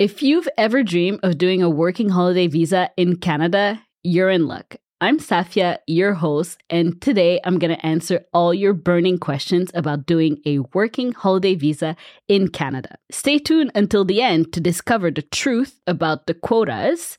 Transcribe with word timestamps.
If 0.00 0.22
you've 0.22 0.48
ever 0.56 0.82
dreamed 0.82 1.20
of 1.22 1.36
doing 1.36 1.62
a 1.62 1.68
working 1.68 2.08
holiday 2.08 2.46
visa 2.46 2.88
in 2.96 3.16
Canada, 3.16 3.82
you're 4.02 4.30
in 4.30 4.46
luck. 4.46 4.76
I'm 5.02 5.18
Safia, 5.18 5.76
your 5.86 6.14
host, 6.14 6.58
and 6.70 6.98
today 7.02 7.38
I'm 7.44 7.58
going 7.58 7.76
to 7.76 7.86
answer 7.86 8.24
all 8.32 8.54
your 8.54 8.72
burning 8.72 9.18
questions 9.18 9.70
about 9.74 10.06
doing 10.06 10.38
a 10.46 10.60
working 10.72 11.12
holiday 11.12 11.54
visa 11.54 11.96
in 12.28 12.48
Canada. 12.48 12.96
Stay 13.10 13.38
tuned 13.38 13.72
until 13.74 14.06
the 14.06 14.22
end 14.22 14.54
to 14.54 14.60
discover 14.62 15.10
the 15.10 15.20
truth 15.20 15.78
about 15.86 16.26
the 16.26 16.32
quotas 16.32 17.18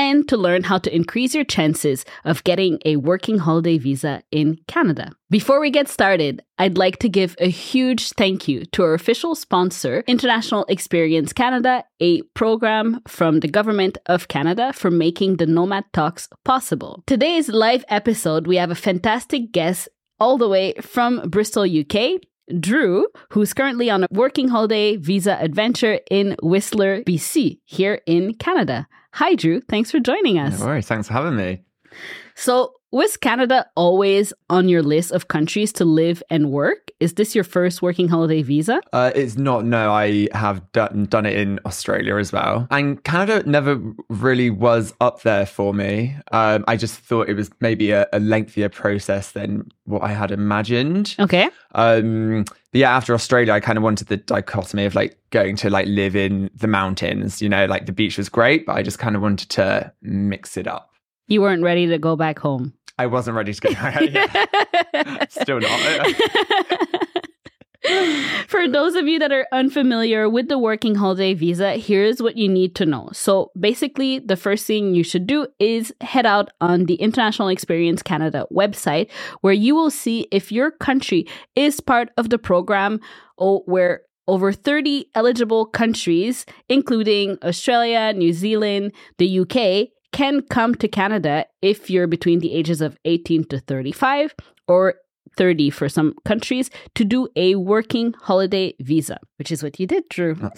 and 0.00 0.26
to 0.26 0.36
learn 0.38 0.62
how 0.62 0.78
to 0.78 0.94
increase 0.94 1.34
your 1.34 1.44
chances 1.44 2.06
of 2.24 2.42
getting 2.44 2.78
a 2.86 2.96
working 2.96 3.36
holiday 3.36 3.76
visa 3.76 4.22
in 4.30 4.58
Canada. 4.66 5.12
Before 5.28 5.60
we 5.60 5.70
get 5.70 5.88
started, 5.88 6.42
I'd 6.58 6.78
like 6.78 7.00
to 7.00 7.08
give 7.10 7.36
a 7.38 7.50
huge 7.50 8.12
thank 8.12 8.48
you 8.48 8.64
to 8.72 8.82
our 8.82 8.94
official 8.94 9.34
sponsor, 9.34 10.02
International 10.06 10.64
Experience 10.70 11.34
Canada, 11.34 11.84
a 12.00 12.22
program 12.34 13.02
from 13.06 13.40
the 13.40 13.48
Government 13.48 13.98
of 14.06 14.28
Canada 14.28 14.72
for 14.72 14.90
making 14.90 15.36
the 15.36 15.46
Nomad 15.46 15.84
Talks 15.92 16.30
possible. 16.46 17.02
Today's 17.06 17.50
live 17.50 17.84
episode, 17.88 18.46
we 18.46 18.56
have 18.56 18.70
a 18.70 18.84
fantastic 18.88 19.52
guest 19.52 19.86
all 20.18 20.38
the 20.38 20.48
way 20.48 20.72
from 20.80 21.28
Bristol, 21.28 21.64
UK. 21.64 22.22
Drew, 22.58 23.06
who's 23.30 23.54
currently 23.54 23.90
on 23.90 24.02
a 24.02 24.08
working 24.10 24.48
holiday 24.48 24.96
visa 24.96 25.38
adventure 25.40 26.00
in 26.10 26.34
Whistler, 26.42 27.04
BC, 27.04 27.60
here 27.64 28.00
in 28.06 28.34
Canada. 28.34 28.88
Hi, 29.14 29.34
Drew. 29.34 29.60
Thanks 29.62 29.90
for 29.90 29.98
joining 30.00 30.38
us. 30.38 30.60
No 30.60 30.66
worries. 30.66 30.86
Thanks 30.86 31.08
for 31.08 31.14
having 31.14 31.36
me. 31.36 31.62
So, 32.34 32.72
was 32.92 33.16
Canada 33.16 33.66
always 33.76 34.32
on 34.48 34.68
your 34.68 34.82
list 34.82 35.12
of 35.12 35.28
countries 35.28 35.72
to 35.74 35.84
live 35.84 36.22
and 36.28 36.50
work? 36.50 36.90
Is 36.98 37.14
this 37.14 37.34
your 37.34 37.44
first 37.44 37.82
working 37.82 38.08
holiday 38.08 38.42
visa? 38.42 38.80
Uh, 38.92 39.12
it's 39.14 39.36
not. 39.36 39.64
No, 39.64 39.92
I 39.92 40.28
have 40.34 40.70
done, 40.72 41.06
done 41.06 41.24
it 41.24 41.36
in 41.36 41.60
Australia 41.64 42.16
as 42.16 42.32
well. 42.32 42.66
And 42.70 43.02
Canada 43.04 43.48
never 43.48 43.80
really 44.08 44.50
was 44.50 44.92
up 45.00 45.22
there 45.22 45.46
for 45.46 45.72
me. 45.72 46.16
Um, 46.32 46.64
I 46.66 46.76
just 46.76 46.96
thought 46.96 47.28
it 47.28 47.34
was 47.34 47.50
maybe 47.60 47.92
a, 47.92 48.06
a, 48.12 48.20
lengthier 48.20 48.68
process 48.68 49.32
than 49.32 49.70
what 49.84 50.02
I 50.02 50.08
had 50.08 50.30
imagined. 50.30 51.14
Okay. 51.18 51.48
Um, 51.74 52.44
but 52.44 52.78
yeah, 52.80 52.94
after 52.94 53.14
Australia, 53.14 53.52
I 53.52 53.60
kind 53.60 53.78
of 53.78 53.84
wanted 53.84 54.08
the 54.08 54.16
dichotomy 54.16 54.84
of 54.84 54.94
like 54.94 55.16
going 55.30 55.56
to 55.56 55.70
like 55.70 55.86
live 55.86 56.14
in 56.14 56.50
the 56.54 56.68
mountains. 56.68 57.40
You 57.40 57.48
know, 57.48 57.66
like 57.66 57.86
the 57.86 57.92
beach 57.92 58.18
was 58.18 58.28
great, 58.28 58.66
but 58.66 58.76
I 58.76 58.82
just 58.82 58.98
kind 58.98 59.16
of 59.16 59.22
wanted 59.22 59.48
to 59.50 59.92
mix 60.02 60.56
it 60.56 60.66
up. 60.66 60.90
You 61.30 61.40
weren't 61.40 61.62
ready 61.62 61.86
to 61.86 61.96
go 61.96 62.16
back 62.16 62.40
home. 62.40 62.74
I 63.00 63.06
wasn't 63.06 63.34
ready 63.34 63.54
to 63.54 63.60
get 63.62 63.78
go. 63.80 65.26
Still 65.30 65.60
not. 65.60 66.06
For 68.46 68.68
those 68.68 68.94
of 68.94 69.08
you 69.08 69.18
that 69.20 69.32
are 69.32 69.46
unfamiliar 69.52 70.28
with 70.28 70.48
the 70.48 70.58
working 70.58 70.96
holiday 70.96 71.32
visa, 71.32 71.76
here's 71.76 72.20
what 72.20 72.36
you 72.36 72.46
need 72.46 72.74
to 72.74 72.84
know. 72.84 73.08
So, 73.14 73.52
basically, 73.58 74.18
the 74.18 74.36
first 74.36 74.66
thing 74.66 74.94
you 74.94 75.02
should 75.02 75.26
do 75.26 75.46
is 75.58 75.94
head 76.02 76.26
out 76.26 76.50
on 76.60 76.84
the 76.84 76.96
International 76.96 77.48
Experience 77.48 78.02
Canada 78.02 78.44
website, 78.52 79.10
where 79.40 79.54
you 79.54 79.74
will 79.74 79.90
see 79.90 80.28
if 80.30 80.52
your 80.52 80.70
country 80.70 81.26
is 81.56 81.80
part 81.80 82.10
of 82.18 82.28
the 82.28 82.36
program 82.36 83.00
or 83.38 83.62
where 83.64 84.02
over 84.28 84.52
30 84.52 85.06
eligible 85.14 85.64
countries, 85.64 86.44
including 86.68 87.38
Australia, 87.42 88.12
New 88.12 88.34
Zealand, 88.34 88.92
the 89.16 89.40
UK, 89.40 89.88
can 90.12 90.42
come 90.42 90.74
to 90.76 90.88
Canada 90.88 91.46
if 91.62 91.90
you're 91.90 92.06
between 92.06 92.40
the 92.40 92.52
ages 92.52 92.80
of 92.80 92.96
18 93.04 93.44
to 93.44 93.60
35 93.60 94.34
or 94.68 94.94
30 95.36 95.70
for 95.70 95.88
some 95.88 96.14
countries 96.24 96.70
to 96.94 97.04
do 97.04 97.28
a 97.36 97.54
working 97.54 98.12
holiday 98.14 98.74
visa, 98.80 99.18
which 99.38 99.52
is 99.52 99.62
what 99.62 99.78
you 99.78 99.86
did, 99.86 100.08
Drew. 100.08 100.36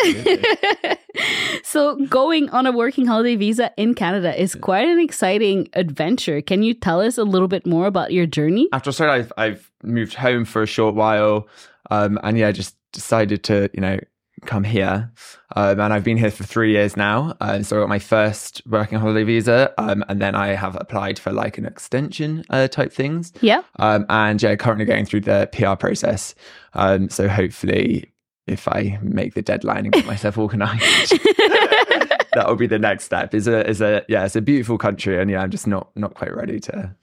so, 1.63 1.97
going 2.07 2.49
on 2.51 2.67
a 2.67 2.73
working 2.73 3.07
holiday 3.07 3.37
visa 3.37 3.71
in 3.77 3.95
Canada 3.95 4.41
is 4.41 4.55
quite 4.55 4.89
an 4.89 4.99
exciting 4.99 5.69
adventure. 5.75 6.41
Can 6.41 6.63
you 6.63 6.75
tell 6.75 7.01
us 7.01 7.19
a 7.19 7.25
little 7.25 7.49
bit 7.49 7.67
more 7.67 7.87
about 7.87 8.13
your 8.13 8.27
journey? 8.27 8.69
After 8.73 8.91
I've, 9.09 9.33
I've 9.37 9.71
moved 9.83 10.15
home 10.15 10.45
for 10.45 10.63
a 10.63 10.67
short 10.67 10.95
while. 10.95 11.49
Um, 11.91 12.19
and 12.23 12.39
yeah, 12.39 12.53
just 12.53 12.77
decided 12.93 13.45
to, 13.45 13.69
you 13.75 13.81
know, 13.81 13.99
come 14.47 14.65
here. 14.65 15.11
Um, 15.55 15.81
and 15.81 15.93
I've 15.93 16.05
been 16.05 16.17
here 16.17 16.31
for 16.31 16.45
three 16.45 16.73
years 16.73 16.97
now. 16.97 17.37
Uh, 17.41 17.63
so 17.63 17.77
I 17.77 17.81
got 17.81 17.89
my 17.89 17.99
first 17.99 18.63
working 18.67 18.99
holiday 18.99 19.25
visa. 19.25 19.73
Um, 19.79 20.05
and 20.09 20.21
then 20.21 20.35
I 20.35 20.49
have 20.49 20.77
applied 20.77 21.19
for 21.19 21.33
like 21.33 21.59
an 21.59 21.67
extension 21.67 22.45
uh, 22.51 22.69
type 22.69 22.93
things. 22.93 23.33
Yeah. 23.41 23.63
Um, 23.79 24.07
and 24.09 24.43
yeah, 24.43 24.57
currently 24.57 24.85
going 24.85 25.07
through 25.07 25.23
the 25.23 25.49
PR 25.53 25.75
process. 25.75 26.35
Um, 26.75 27.09
so 27.09 27.29
hopefully, 27.29 28.13
if 28.47 28.67
I 28.67 28.99
make 29.03 29.35
the 29.35 29.43
deadline 29.43 29.85
and 29.85 29.93
get 29.93 30.07
myself 30.07 30.37
organized. 30.39 31.13
that 32.35 32.45
will 32.49 32.57
be 32.57 32.67
the 32.67 32.79
next 32.79 33.05
step. 33.05 33.35
Is 33.35 33.47
a 33.47 33.69
is 33.69 33.81
a 33.81 34.05
yeah, 34.09 34.25
it's 34.25 34.37
a 34.37 34.41
beautiful 34.41 34.79
country, 34.79 35.21
and 35.21 35.31
yeah, 35.31 35.43
I'm 35.43 35.51
just 35.51 35.67
not 35.67 35.91
not 35.97 36.15
quite 36.15 36.35
ready 36.35 36.61
to 36.61 36.95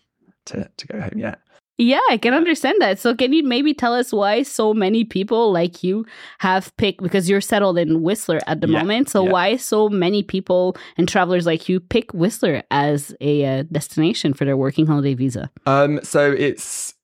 to 0.47 0.69
to 0.75 0.88
go 0.88 1.00
home 1.00 1.17
yet. 1.17 1.39
Yeah, 1.79 2.01
I 2.09 2.17
can 2.17 2.34
understand 2.34 2.81
that. 2.81 3.00
So, 3.00 3.16
can 3.16 3.31
you 3.31 3.41
maybe 3.41 3.73
tell 3.73 3.94
us 3.94 4.12
why 4.12 4.44
so 4.44 4.73
many 4.73 5.06
people 5.06 5.53
like 5.53 5.81
you 5.81 6.06
have 6.40 6.75
picked 6.75 7.01
because 7.01 7.29
you're 7.29 7.40
settled 7.40 7.78
in 7.78 8.01
Whistler 8.01 8.41
at 8.47 8.59
the 8.59 8.67
yeah, 8.67 8.79
moment? 8.79 9.09
So, 9.09 9.23
yeah. 9.23 9.31
why 9.31 9.56
so 9.56 9.88
many 9.88 10.22
people 10.22 10.75
and 10.97 11.07
travelers 11.07 11.45
like 11.45 11.69
you 11.69 11.79
pick 11.79 12.13
Whistler 12.13 12.63
as 12.69 13.16
a 13.22 13.45
uh, 13.45 13.63
destination 13.72 14.34
for 14.34 14.44
their 14.44 14.57
working 14.57 14.88
holiday 14.88 15.13
visa? 15.13 15.50
Um, 15.66 16.01
so 16.03 16.34
it's 16.34 16.95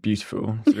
beautiful. 0.00 0.56
Duh. 0.64 0.72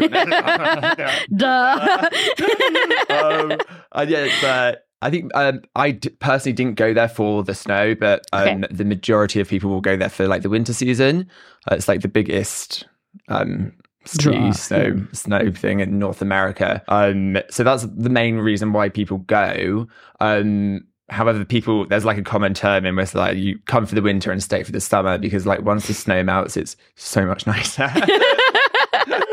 um, 3.10 3.58
and 3.92 4.10
yeah, 4.10 4.24
it's, 4.24 4.42
uh, 4.42 4.76
I 5.02 5.10
think 5.10 5.30
um, 5.34 5.60
I 5.76 5.90
d- 5.90 6.08
personally 6.08 6.54
didn't 6.54 6.76
go 6.76 6.94
there 6.94 7.08
for 7.08 7.44
the 7.44 7.54
snow, 7.54 7.94
but 7.94 8.24
um, 8.32 8.64
okay. 8.64 8.74
the 8.74 8.86
majority 8.86 9.38
of 9.40 9.48
people 9.48 9.68
will 9.68 9.82
go 9.82 9.98
there 9.98 10.08
for 10.08 10.26
like 10.26 10.40
the 10.40 10.48
winter 10.48 10.72
season. 10.72 11.28
Uh, 11.70 11.74
it's 11.74 11.88
like 11.88 12.00
the 12.00 12.08
biggest 12.08 12.86
um, 13.28 13.72
ski 14.04 14.52
snow 14.52 15.06
snow 15.12 15.50
thing 15.52 15.80
in 15.80 15.98
North 15.98 16.22
America. 16.22 16.82
Um, 16.88 17.38
so 17.50 17.62
that's 17.62 17.84
the 17.84 18.10
main 18.10 18.36
reason 18.36 18.72
why 18.72 18.88
people 18.88 19.18
go. 19.18 19.86
Um, 20.20 20.86
however, 21.10 21.44
people 21.44 21.86
there's 21.86 22.04
like 22.04 22.18
a 22.18 22.22
common 22.22 22.54
term 22.54 22.84
in 22.84 22.96
which 22.96 23.14
like 23.14 23.36
you 23.36 23.58
come 23.66 23.86
for 23.86 23.94
the 23.94 24.02
winter 24.02 24.30
and 24.30 24.42
stay 24.42 24.62
for 24.62 24.72
the 24.72 24.80
summer 24.80 25.18
because 25.18 25.46
like 25.46 25.62
once 25.62 25.86
the 25.86 25.94
snow 25.94 26.22
melts, 26.22 26.56
it's 26.56 26.76
so 26.96 27.26
much 27.26 27.46
nicer. 27.46 27.90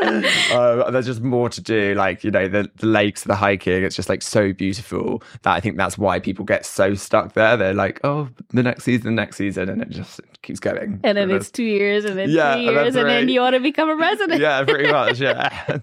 uh, 0.06 0.90
there's 0.90 1.06
just 1.06 1.22
more 1.22 1.48
to 1.48 1.60
do. 1.60 1.94
Like, 1.94 2.24
you 2.24 2.30
know, 2.30 2.48
the, 2.48 2.70
the 2.76 2.86
lakes, 2.86 3.24
the 3.24 3.34
hiking, 3.34 3.82
it's 3.84 3.96
just 3.96 4.08
like 4.08 4.22
so 4.22 4.52
beautiful 4.52 5.22
that 5.42 5.54
I 5.54 5.60
think 5.60 5.76
that's 5.76 5.98
why 5.98 6.18
people 6.20 6.44
get 6.44 6.64
so 6.66 6.94
stuck 6.94 7.34
there. 7.34 7.56
They're 7.56 7.74
like, 7.74 8.00
oh, 8.04 8.28
the 8.50 8.62
next 8.62 8.84
season, 8.84 9.06
the 9.06 9.10
next 9.22 9.36
season, 9.36 9.68
and 9.68 9.82
it 9.82 9.90
just 9.90 10.20
keeps 10.42 10.60
going. 10.60 11.00
And 11.02 11.16
then 11.16 11.30
it's 11.30 11.50
two 11.50 11.64
years, 11.64 12.04
and 12.04 12.18
then 12.18 12.30
yeah, 12.30 12.54
three 12.54 12.64
years, 12.64 12.96
and, 12.96 13.08
and 13.08 13.08
then 13.08 13.28
you 13.28 13.40
want 13.40 13.54
to 13.54 13.60
become 13.60 13.88
a 13.88 13.96
resident. 14.08 14.40
yeah, 14.40 14.64
pretty 14.64 14.90
much. 14.90 15.20
Yeah. 15.20 15.78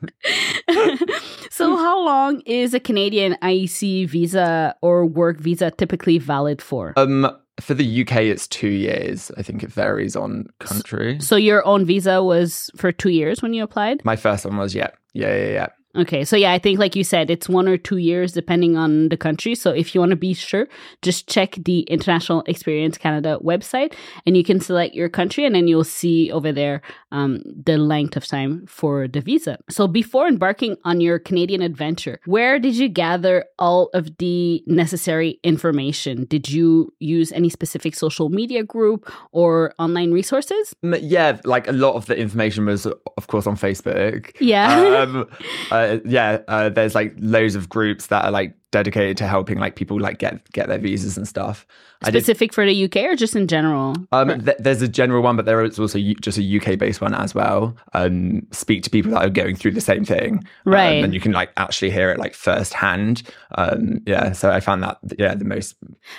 so, 1.50 1.75
how 1.75 2.03
long 2.03 2.41
is 2.41 2.73
a 2.73 2.79
Canadian 2.79 3.38
IEC 3.41 4.07
visa 4.07 4.75
or 4.81 5.05
work 5.05 5.40
visa 5.40 5.72
typically 5.72 6.17
valid 6.17 6.61
for? 6.61 6.94
Um, 6.95 7.29
for 7.59 7.74
the 7.74 8.02
UK, 8.02 8.18
it's 8.18 8.47
two 8.47 8.69
years. 8.69 9.31
I 9.38 9.44
think 9.44 9.64
it 9.64 9.72
varies 9.72 10.16
on 10.16 10.47
country. 10.59 11.19
So 11.19 11.36
your 11.36 11.66
own 11.66 11.86
visa 11.86 12.24
was 12.24 12.69
for 12.75 12.91
two 12.91 13.09
years 13.09 13.41
when 13.41 13.53
you 13.53 13.64
applied? 13.64 14.03
My 14.03 14.16
first 14.16 14.46
one 14.46 14.58
was, 14.58 14.74
yeah. 14.74 14.90
Yeah, 15.14 15.36
yeah, 15.36 15.52
yeah. 15.52 15.68
Okay, 15.95 16.23
so 16.25 16.35
yeah, 16.35 16.51
I 16.51 16.57
think 16.57 16.79
like 16.79 16.95
you 16.95 17.03
said, 17.03 17.29
it's 17.29 17.47
one 17.47 17.67
or 17.67 17.77
two 17.77 17.97
years 17.97 18.31
depending 18.31 18.75
on 18.75 19.09
the 19.09 19.17
country. 19.17 19.53
So 19.53 19.69
if 19.69 19.93
you 19.93 20.01
want 20.01 20.09
to 20.09 20.15
be 20.15 20.33
sure, 20.33 20.67
just 21.03 21.27
check 21.27 21.55
the 21.65 21.81
International 21.81 22.41
Experience 22.47 22.97
Canada 22.97 23.37
website, 23.43 23.93
and 24.25 24.35
you 24.35 24.43
can 24.43 24.59
select 24.59 24.95
your 24.95 25.07
country, 25.07 25.45
and 25.45 25.53
then 25.53 25.67
you'll 25.67 25.83
see 25.83 26.31
over 26.31 26.51
there 26.51 26.81
um, 27.11 27.43
the 27.45 27.77
length 27.77 28.17
of 28.17 28.25
time 28.25 28.65
for 28.65 29.07
the 29.07 29.21
visa. 29.21 29.59
So 29.69 29.87
before 29.87 30.27
embarking 30.27 30.77
on 30.83 30.99
your 30.99 31.19
Canadian 31.19 31.61
adventure, 31.61 32.19
where 32.25 32.57
did 32.57 32.75
you 32.75 32.89
gather 32.89 33.45
all 33.59 33.91
of 33.93 34.17
the 34.17 34.63
necessary 34.65 35.39
information? 35.43 36.25
Did 36.25 36.49
you 36.49 36.91
use 36.99 37.31
any 37.31 37.49
specific 37.49 37.93
social 37.93 38.29
media 38.29 38.63
group 38.63 39.11
or 39.31 39.75
online 39.78 40.11
resources? 40.11 40.73
Yeah, 40.81 41.39
like 41.46 41.67
a 41.67 41.72
lot 41.72 41.93
of 41.93 42.07
the 42.07 42.17
information 42.17 42.66
was, 42.66 42.87
of 42.87 43.28
course, 43.28 43.46
on 43.46 43.57
Facebook. 43.57 44.31
Yeah. 44.39 45.03
Um, 45.03 45.28
uh, 45.69 45.83
uh, 45.84 46.00
yeah, 46.06 46.40
uh, 46.47 46.70
there's 46.70 46.96
like 46.96 47.14
loads 47.20 47.56
of 47.56 47.70
groups 47.70 48.08
that 48.08 48.26
are 48.26 48.32
like 48.32 48.56
dedicated 48.73 49.16
to 49.17 49.28
helping 49.28 49.59
like 49.59 49.75
people 49.75 49.99
like 49.99 50.17
get 50.17 50.52
get 50.52 50.67
their 50.67 50.79
visas 50.79 51.16
and 51.16 51.28
stuff. 51.28 51.66
Specific 52.05 52.49
did, 52.49 52.55
for 52.55 52.66
the 52.66 52.84
UK 52.85 52.97
or 53.05 53.16
just 53.16 53.35
in 53.35 53.47
general? 53.47 53.96
Um, 54.11 54.43
th- 54.43 54.58
there's 54.59 54.81
a 54.81 54.90
general 54.90 55.23
one, 55.23 55.37
but 55.37 55.46
there 55.46 55.64
is 55.64 55.79
also 55.79 55.97
u- 55.97 56.16
just 56.16 56.37
a 56.37 56.58
UK 56.58 56.78
based 56.78 56.99
one 56.99 57.14
as 57.14 57.34
well. 57.34 57.78
Um, 57.93 58.46
speak 58.52 58.84
to 58.84 58.90
people 58.90 59.11
that 59.11 59.23
are 59.23 59.29
going 59.29 59.55
through 59.55 59.72
the 59.72 59.81
same 59.81 60.03
thing, 60.03 60.43
um, 60.66 60.73
right? 60.73 60.97
Um, 60.97 61.05
and 61.05 61.14
you 61.14 61.22
can 61.22 61.31
like 61.31 61.52
actually 61.55 61.91
hear 61.91 62.09
it 62.09 62.20
like 62.20 62.34
firsthand. 62.34 63.23
Um, 63.55 64.02
yeah, 64.05 64.34
so 64.34 64.49
I 64.52 64.59
found 64.59 64.84
that 64.84 64.97
yeah 65.17 65.35
the 65.35 65.46
most 65.46 65.75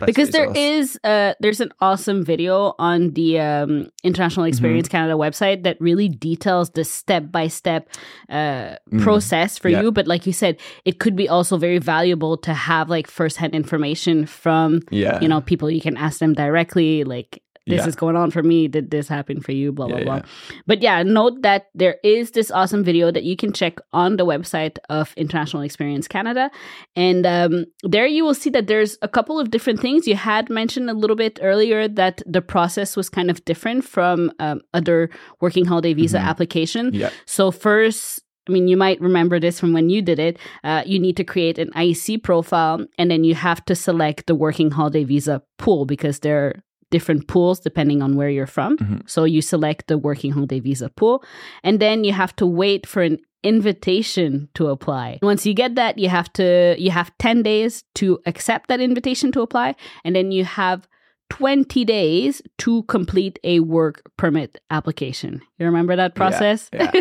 because 0.06 0.31
there 0.31 0.51
is 0.56 0.99
uh 1.05 1.35
there's 1.41 1.61
an 1.61 1.73
awesome 1.81 2.25
video 2.25 2.75
on 2.79 3.11
the 3.11 3.41
um, 3.41 3.91
International 4.05 4.47
Experience 4.47 4.89
mm-hmm. 4.89 4.97
Canada 4.97 5.17
website 5.17 5.65
that 5.65 5.79
really 5.81 6.09
details 6.09 6.71
the 6.71 6.85
step 6.85 7.31
by 7.31 7.49
step 7.49 7.91
uh 8.31 8.77
mm. 8.91 9.03
process 9.03 9.59
for 9.59 9.69
yeah. 9.69 9.83
you. 9.83 9.93
But 9.93 10.06
like 10.06 10.25
you 10.25 10.33
said, 10.33 10.56
it 10.85 11.01
could 11.01 11.17
be 11.17 11.29
also 11.29 11.59
very 11.59 11.79
valuable 11.79 12.39
to 12.49 12.52
have 12.55 12.88
like 12.96 13.06
firsthand 13.08 13.55
information 13.55 14.26
from 14.26 14.81
yeah. 14.91 15.20
you 15.23 15.29
know 15.29 15.41
people 15.41 15.69
you 15.70 15.81
can 15.81 15.96
ask 15.96 16.19
them 16.20 16.32
directly 16.35 17.05
like 17.05 17.41
this 17.67 17.81
Yeah. 17.81 17.88
is 17.88 17.96
going 17.96 18.14
on 18.23 18.31
for 18.31 18.43
me 18.43 18.69
did 18.69 18.91
this 18.91 19.08
happen 19.08 19.41
for 19.41 19.52
you 19.52 19.73
blah 19.73 19.88
blah 19.88 19.96
Yeah, 19.99 20.05
blah 20.05 20.20
but 20.67 20.82
yeah 20.82 21.02
note 21.02 21.41
that 21.49 21.62
there 21.75 21.96
is 22.05 22.32
this 22.32 22.50
awesome 22.50 22.85
video 22.85 23.11
that 23.11 23.25
you 23.25 23.37
can 23.43 23.55
check 23.61 23.79
on 23.94 24.19
the 24.20 24.26
website 24.26 24.76
of 24.91 25.14
international 25.17 25.62
experience 25.62 26.06
canada 26.06 26.50
and 26.94 27.25
um, 27.25 27.64
there 27.82 28.06
you 28.06 28.23
will 28.26 28.35
see 28.43 28.50
that 28.50 28.67
there's 28.67 28.99
a 29.00 29.08
couple 29.08 29.41
of 29.41 29.49
different 29.50 29.81
things 29.81 30.06
you 30.06 30.14
had 30.14 30.50
mentioned 30.50 30.91
a 30.91 30.94
little 31.02 31.17
bit 31.17 31.38
earlier 31.41 31.88
that 31.88 32.20
the 32.26 32.43
process 32.43 32.99
was 33.00 33.08
kind 33.08 33.31
of 33.31 33.43
different 33.46 33.82
from 33.82 34.31
um, 34.41 34.61
other 34.75 35.08
working 35.41 35.64
holiday 35.64 35.94
visa 35.94 36.19
Mhm. 36.19 36.29
application 36.32 36.85
Yeah. 36.93 37.08
so 37.25 37.50
first, 37.50 38.20
I 38.49 38.52
mean, 38.52 38.69
you 38.69 38.76
might 38.76 39.00
remember 39.00 39.41
this 39.41 39.58
from 39.58 39.73
when 39.73 39.88
you 39.88 40.02
did 40.02 40.19
it. 40.19 40.38
Uh, 40.62 40.82
you 40.85 40.99
need 40.99 41.17
to 41.17 41.25
create 41.25 41.58
an 41.58 41.70
IEC 41.70 42.23
profile, 42.23 42.85
and 42.99 43.11
then 43.11 43.25
you 43.25 43.35
have 43.35 43.64
to 43.67 43.75
select 43.75 44.26
the 44.26 44.35
working 44.35 44.70
holiday 44.70 45.05
visa 45.05 45.43
pool 45.58 45.87
because 45.87 46.20
there 46.20 46.46
are 46.46 46.62
different 46.91 47.26
pools 47.26 47.58
depending 47.58 48.02
on 48.02 48.14
where 48.17 48.29
you're 48.29 48.46
from. 48.46 48.76
Mhm. 48.79 49.08
So 49.08 49.25
you 49.25 49.43
select 49.43 49.88
the 49.88 49.99
working 49.99 50.32
holiday 50.32 50.61
visa 50.61 50.88
pool, 50.91 51.25
and 51.62 51.81
then 51.81 52.05
you 52.05 52.12
have 52.12 52.37
to 52.37 52.46
wait 52.46 52.87
for 52.87 53.02
an 53.02 53.19
invitation 53.43 54.49
to 54.55 54.69
apply. 54.69 55.19
Once 55.23 55.44
you 55.46 55.55
get 55.55 55.75
that, 55.75 55.99
you 55.99 56.08
have 56.08 56.32
to 56.35 56.75
you 56.79 56.91
have 56.91 57.11
10 57.19 57.43
days 57.43 57.85
to 57.94 58.19
accept 58.26 58.69
that 58.69 58.81
invitation 58.81 59.32
to 59.32 59.41
apply, 59.41 59.75
and 60.05 60.14
then 60.14 60.32
you 60.32 60.44
have 60.44 60.87
20 61.35 61.85
days 61.85 62.41
to 62.59 62.85
complete 62.85 63.41
a 63.43 63.59
work 63.59 64.03
permit 64.17 64.61
application. 64.71 65.43
You 65.59 65.67
remember 65.67 65.97
that 65.97 66.15
process? 66.15 66.71
yeah, 66.73 66.93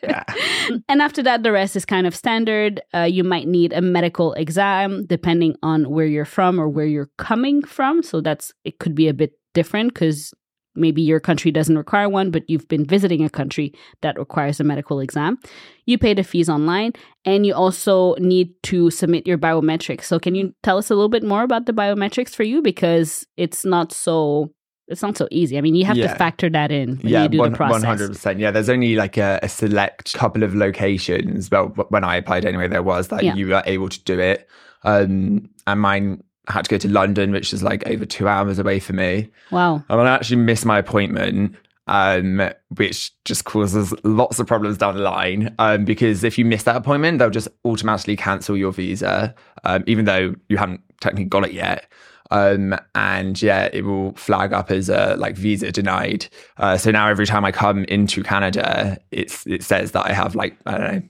yeah. 0.00 0.22
and 0.88 1.02
after 1.02 1.24
that, 1.24 1.42
the 1.42 1.50
rest 1.50 1.74
is 1.74 1.84
kind 1.84 2.06
of 2.06 2.14
standard. 2.14 2.80
Uh, 2.94 3.00
you 3.00 3.24
might 3.24 3.48
need 3.48 3.72
a 3.72 3.80
medical 3.80 4.32
exam 4.34 5.06
depending 5.06 5.56
on 5.64 5.90
where 5.90 6.06
you're 6.06 6.24
from 6.24 6.60
or 6.60 6.68
where 6.68 6.86
you're 6.86 7.10
coming 7.18 7.64
from. 7.64 8.04
So 8.04 8.20
that's 8.20 8.52
it 8.64 8.78
could 8.78 8.94
be 8.94 9.08
a 9.08 9.14
bit 9.14 9.32
different 9.54 9.92
because 9.92 10.32
maybe 10.74 11.02
your 11.02 11.20
country 11.20 11.50
doesn't 11.50 11.76
require 11.76 12.08
one, 12.08 12.30
but 12.30 12.48
you've 12.48 12.68
been 12.68 12.84
visiting 12.84 13.24
a 13.24 13.30
country 13.30 13.72
that 14.02 14.18
requires 14.18 14.60
a 14.60 14.64
medical 14.64 15.00
exam. 15.00 15.38
You 15.86 15.98
pay 15.98 16.14
the 16.14 16.22
fees 16.22 16.48
online 16.48 16.92
and 17.24 17.44
you 17.44 17.54
also 17.54 18.14
need 18.16 18.50
to 18.64 18.90
submit 18.90 19.26
your 19.26 19.38
biometrics. 19.38 20.04
So 20.04 20.18
can 20.18 20.34
you 20.34 20.54
tell 20.62 20.78
us 20.78 20.90
a 20.90 20.94
little 20.94 21.08
bit 21.08 21.24
more 21.24 21.42
about 21.42 21.66
the 21.66 21.72
biometrics 21.72 22.30
for 22.34 22.44
you 22.44 22.62
because 22.62 23.26
it's 23.36 23.64
not 23.64 23.92
so 23.92 24.52
it's 24.88 25.02
not 25.02 25.16
so 25.16 25.28
easy. 25.30 25.56
I 25.56 25.60
mean, 25.60 25.76
you 25.76 25.84
have 25.84 25.96
to 25.96 26.08
factor 26.16 26.50
that 26.50 26.72
in 26.72 26.96
when 26.96 27.06
yeah, 27.12 27.22
you 27.22 27.28
do 27.28 27.38
one 27.38 27.52
the 27.52 27.56
process. 27.56 27.84
hundred 27.84 28.08
percent. 28.08 28.40
Yeah, 28.40 28.50
there's 28.50 28.68
only 28.68 28.96
like 28.96 29.16
a, 29.16 29.38
a 29.40 29.48
select 29.48 30.14
couple 30.14 30.42
of 30.42 30.52
locations. 30.52 31.48
Well, 31.48 31.68
when 31.90 32.02
I 32.02 32.16
applied 32.16 32.44
anyway, 32.44 32.66
there 32.66 32.82
was 32.82 33.06
that 33.08 33.22
Yeah. 33.22 33.36
you 33.36 33.46
were 33.46 33.62
able 33.66 33.88
to 33.88 34.02
do 34.02 34.18
it. 34.18 34.48
Um, 34.82 35.48
and 35.68 35.80
mine 35.80 36.24
had 36.48 36.64
to 36.64 36.70
go 36.70 36.78
to 36.78 36.88
London, 36.88 37.32
which 37.32 37.52
is 37.52 37.62
like 37.62 37.86
over 37.86 38.04
two 38.04 38.28
hours 38.28 38.58
away 38.58 38.80
for 38.80 38.92
me. 38.92 39.30
Wow. 39.50 39.84
And 39.88 40.00
I 40.00 40.14
actually 40.14 40.36
missed 40.38 40.64
my 40.64 40.78
appointment, 40.78 41.54
um, 41.86 42.50
which 42.76 43.12
just 43.24 43.44
causes 43.44 43.94
lots 44.04 44.38
of 44.38 44.46
problems 44.46 44.78
down 44.78 44.96
the 44.96 45.02
line. 45.02 45.54
Um, 45.58 45.84
because 45.84 46.24
if 46.24 46.38
you 46.38 46.44
miss 46.44 46.64
that 46.64 46.76
appointment, 46.76 47.18
they'll 47.18 47.30
just 47.30 47.48
automatically 47.64 48.16
cancel 48.16 48.56
your 48.56 48.72
visa, 48.72 49.34
um, 49.64 49.84
even 49.86 50.04
though 50.04 50.34
you 50.48 50.56
haven't 50.56 50.82
technically 51.00 51.26
got 51.26 51.44
it 51.44 51.52
yet. 51.52 51.90
Um, 52.30 52.76
and 52.94 53.40
yeah, 53.42 53.68
it 53.72 53.84
will 53.84 54.12
flag 54.12 54.52
up 54.52 54.70
as 54.70 54.88
a 54.88 55.16
like 55.18 55.36
visa 55.36 55.72
denied. 55.72 56.28
Uh, 56.58 56.76
so 56.76 56.90
now 56.90 57.08
every 57.08 57.26
time 57.26 57.44
I 57.44 57.52
come 57.52 57.84
into 57.84 58.22
Canada, 58.22 58.98
it's 59.10 59.46
it 59.46 59.64
says 59.64 59.92
that 59.92 60.06
I 60.06 60.12
have 60.12 60.34
like 60.34 60.56
I 60.66 60.78
don't 60.78 60.94
know. 60.94 61.02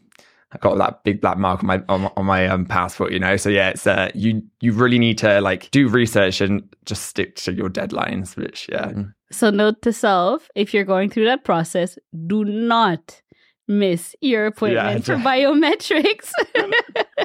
I 0.52 0.58
got 0.58 0.78
that 0.78 1.04
big 1.04 1.20
black 1.20 1.38
mark 1.38 1.60
on 1.60 1.66
my 1.66 1.82
on, 1.88 2.00
my- 2.02 2.12
on 2.16 2.26
my 2.26 2.46
um, 2.48 2.64
passport, 2.66 3.12
you 3.12 3.18
know. 3.20 3.36
So 3.36 3.48
yeah, 3.50 3.70
it's 3.70 3.86
uh, 3.86 4.10
you 4.14 4.42
you 4.60 4.72
really 4.72 4.98
need 4.98 5.18
to 5.18 5.40
like 5.40 5.70
do 5.70 5.88
research 5.88 6.40
and 6.40 6.62
just 6.86 7.04
stick 7.06 7.36
to 7.36 7.52
your 7.52 7.68
deadlines. 7.70 8.36
Which 8.36 8.68
yeah, 8.70 8.92
So, 9.30 9.50
note 9.50 9.80
to 9.82 9.92
self 9.92 10.48
if 10.56 10.74
you're 10.74 10.84
going 10.84 11.08
through 11.10 11.26
that 11.26 11.44
process, 11.44 11.98
do 12.26 12.44
not 12.44 13.22
miss 13.68 14.16
your 14.20 14.46
appointment 14.46 15.04
for 15.04 15.14
biometrics. 15.16 16.32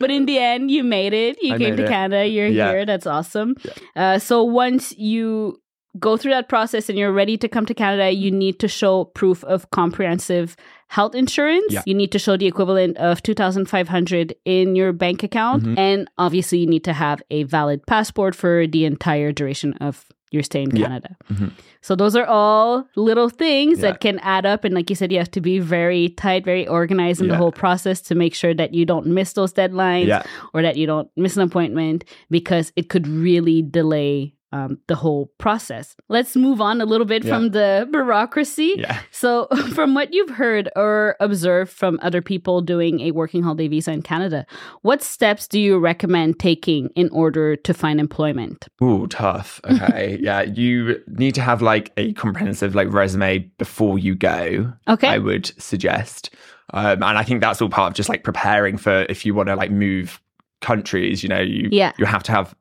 but 0.00 0.10
in 0.10 0.26
the 0.26 0.38
end, 0.38 0.70
you 0.70 0.82
made 0.84 1.12
it. 1.12 1.36
You 1.42 1.54
I 1.54 1.58
came 1.58 1.76
to 1.76 1.84
it. 1.84 1.88
Canada. 1.88 2.26
You're 2.26 2.48
Yeah. 2.48 2.70
here. 2.72 2.86
That's 2.86 3.06
awesome. 3.06 3.54
Uh, 3.96 4.18
so, 4.18 4.42
once 4.42 4.92
you 4.98 5.58
go 5.98 6.16
through 6.16 6.32
that 6.32 6.48
process 6.48 6.88
and 6.88 6.98
you're 6.98 7.12
ready 7.12 7.36
to 7.36 7.48
come 7.48 7.66
to 7.66 7.74
Canada, 7.74 8.10
you 8.10 8.30
need 8.30 8.58
to 8.60 8.66
show 8.68 9.04
proof 9.04 9.44
of 9.44 9.70
comprehensive 9.70 10.56
health 10.96 11.14
insurance. 11.14 11.72
Yeah. 11.72 11.82
You 11.86 11.94
need 11.94 12.12
to 12.12 12.18
show 12.18 12.36
the 12.36 12.46
equivalent 12.46 12.96
of 12.98 13.22
2500 13.22 14.34
in 14.44 14.76
your 14.76 14.92
bank 14.92 15.22
account 15.22 15.62
Mhm. 15.64 15.78
and 15.78 16.08
obviously 16.18 16.58
you 16.58 16.66
need 16.66 16.84
to 16.84 16.92
have 16.92 17.22
a 17.30 17.44
valid 17.44 17.80
passport 17.86 18.34
for 18.34 18.66
the 18.66 18.84
entire 18.84 19.32
duration 19.32 19.72
of 19.80 20.04
your 20.34 20.42
stay 20.42 20.62
in 20.62 20.70
Yeah. 20.74 20.86
Canada. 20.86 21.10
Mhm. 21.32 21.50
So 21.82 21.94
those 21.94 22.14
are 22.16 22.24
all 22.26 22.86
little 22.96 23.28
things 23.28 23.78
Yeah. 23.78 23.82
that 23.92 24.00
can 24.00 24.18
add 24.20 24.44
up 24.46 24.64
and 24.64 24.74
like 24.74 24.88
you 24.90 24.96
said 24.96 25.12
you 25.12 25.18
have 25.18 25.30
to 25.32 25.40
be 25.40 25.58
very 25.58 26.08
tight, 26.10 26.44
very 26.44 26.66
organized 26.66 27.20
in 27.20 27.28
the 27.28 27.36
whole 27.36 27.52
process 27.52 28.00
to 28.08 28.14
make 28.14 28.34
sure 28.34 28.54
that 28.54 28.72
you 28.74 28.84
don't 28.86 29.06
miss 29.06 29.32
those 29.34 29.52
deadlines 29.52 30.06
yeah, 30.06 30.22
or 30.54 30.62
that 30.62 30.76
you 30.76 30.86
don't 30.86 31.08
miss 31.16 31.36
an 31.36 31.42
appointment 31.42 32.04
because 32.30 32.72
it 32.76 32.88
could 32.88 33.06
really 33.06 33.60
delay 33.62 34.32
um, 34.52 34.78
the 34.86 34.94
whole 34.94 35.30
process. 35.38 35.96
Let's 36.08 36.36
move 36.36 36.60
on 36.60 36.80
a 36.80 36.84
little 36.84 37.06
bit 37.06 37.24
Yeah. 37.24 37.34
from 37.34 37.50
the 37.50 37.88
bureaucracy. 37.90 38.74
yeah. 38.78 39.00
So, 39.10 39.46
from 39.74 39.94
what 39.94 40.12
you've 40.12 40.30
heard 40.30 40.68
or 40.76 41.16
observed 41.20 41.72
from 41.72 41.98
other 42.02 42.20
people 42.22 42.60
doing 42.60 43.00
a 43.00 43.10
working 43.12 43.42
holiday 43.42 43.68
visa 43.68 43.92
in 43.92 44.02
Canada, 44.02 44.44
what 44.82 45.02
steps 45.02 45.48
do 45.48 45.58
you 45.58 45.78
recommend 45.78 46.38
taking 46.38 46.88
in 46.94 47.08
order 47.10 47.56
to 47.56 47.72
find 47.74 47.98
employment? 48.00 48.68
Ooh, 48.82 49.06
tough. 49.06 49.60
Okay, 49.72 50.18
yeah. 50.22 50.42
You 50.42 51.02
need 51.08 51.34
to 51.34 51.40
have 51.40 51.62
like 51.62 51.92
a 51.96 52.12
comprehensive 52.12 52.74
like 52.74 52.92
resume 52.92 53.38
before 53.58 53.98
you 53.98 54.14
go. 54.14 54.72
Okay. 54.86 55.08
I 55.08 55.18
would 55.18 55.46
suggest, 55.60 56.30
um, 56.74 57.02
and 57.02 57.18
I 57.18 57.22
think 57.22 57.40
that's 57.40 57.62
all 57.62 57.68
part 57.70 57.90
of 57.92 57.96
just 57.96 58.08
like 58.08 58.22
preparing 58.22 58.76
for 58.76 59.06
if 59.08 59.24
you 59.24 59.34
want 59.34 59.48
to 59.48 59.56
like 59.56 59.70
move 59.70 60.20
countries. 60.60 61.22
You 61.22 61.28
know, 61.30 61.40
you 61.40 61.68
Yeah. 61.72 61.92
you 61.98 62.04
have 62.04 62.22
to 62.24 62.32
have 62.32 62.54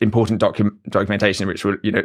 important 0.00 0.40
docu- 0.40 0.76
documentation 0.88 1.46
which 1.48 1.64
will 1.64 1.76
you 1.82 1.92
know 1.92 2.04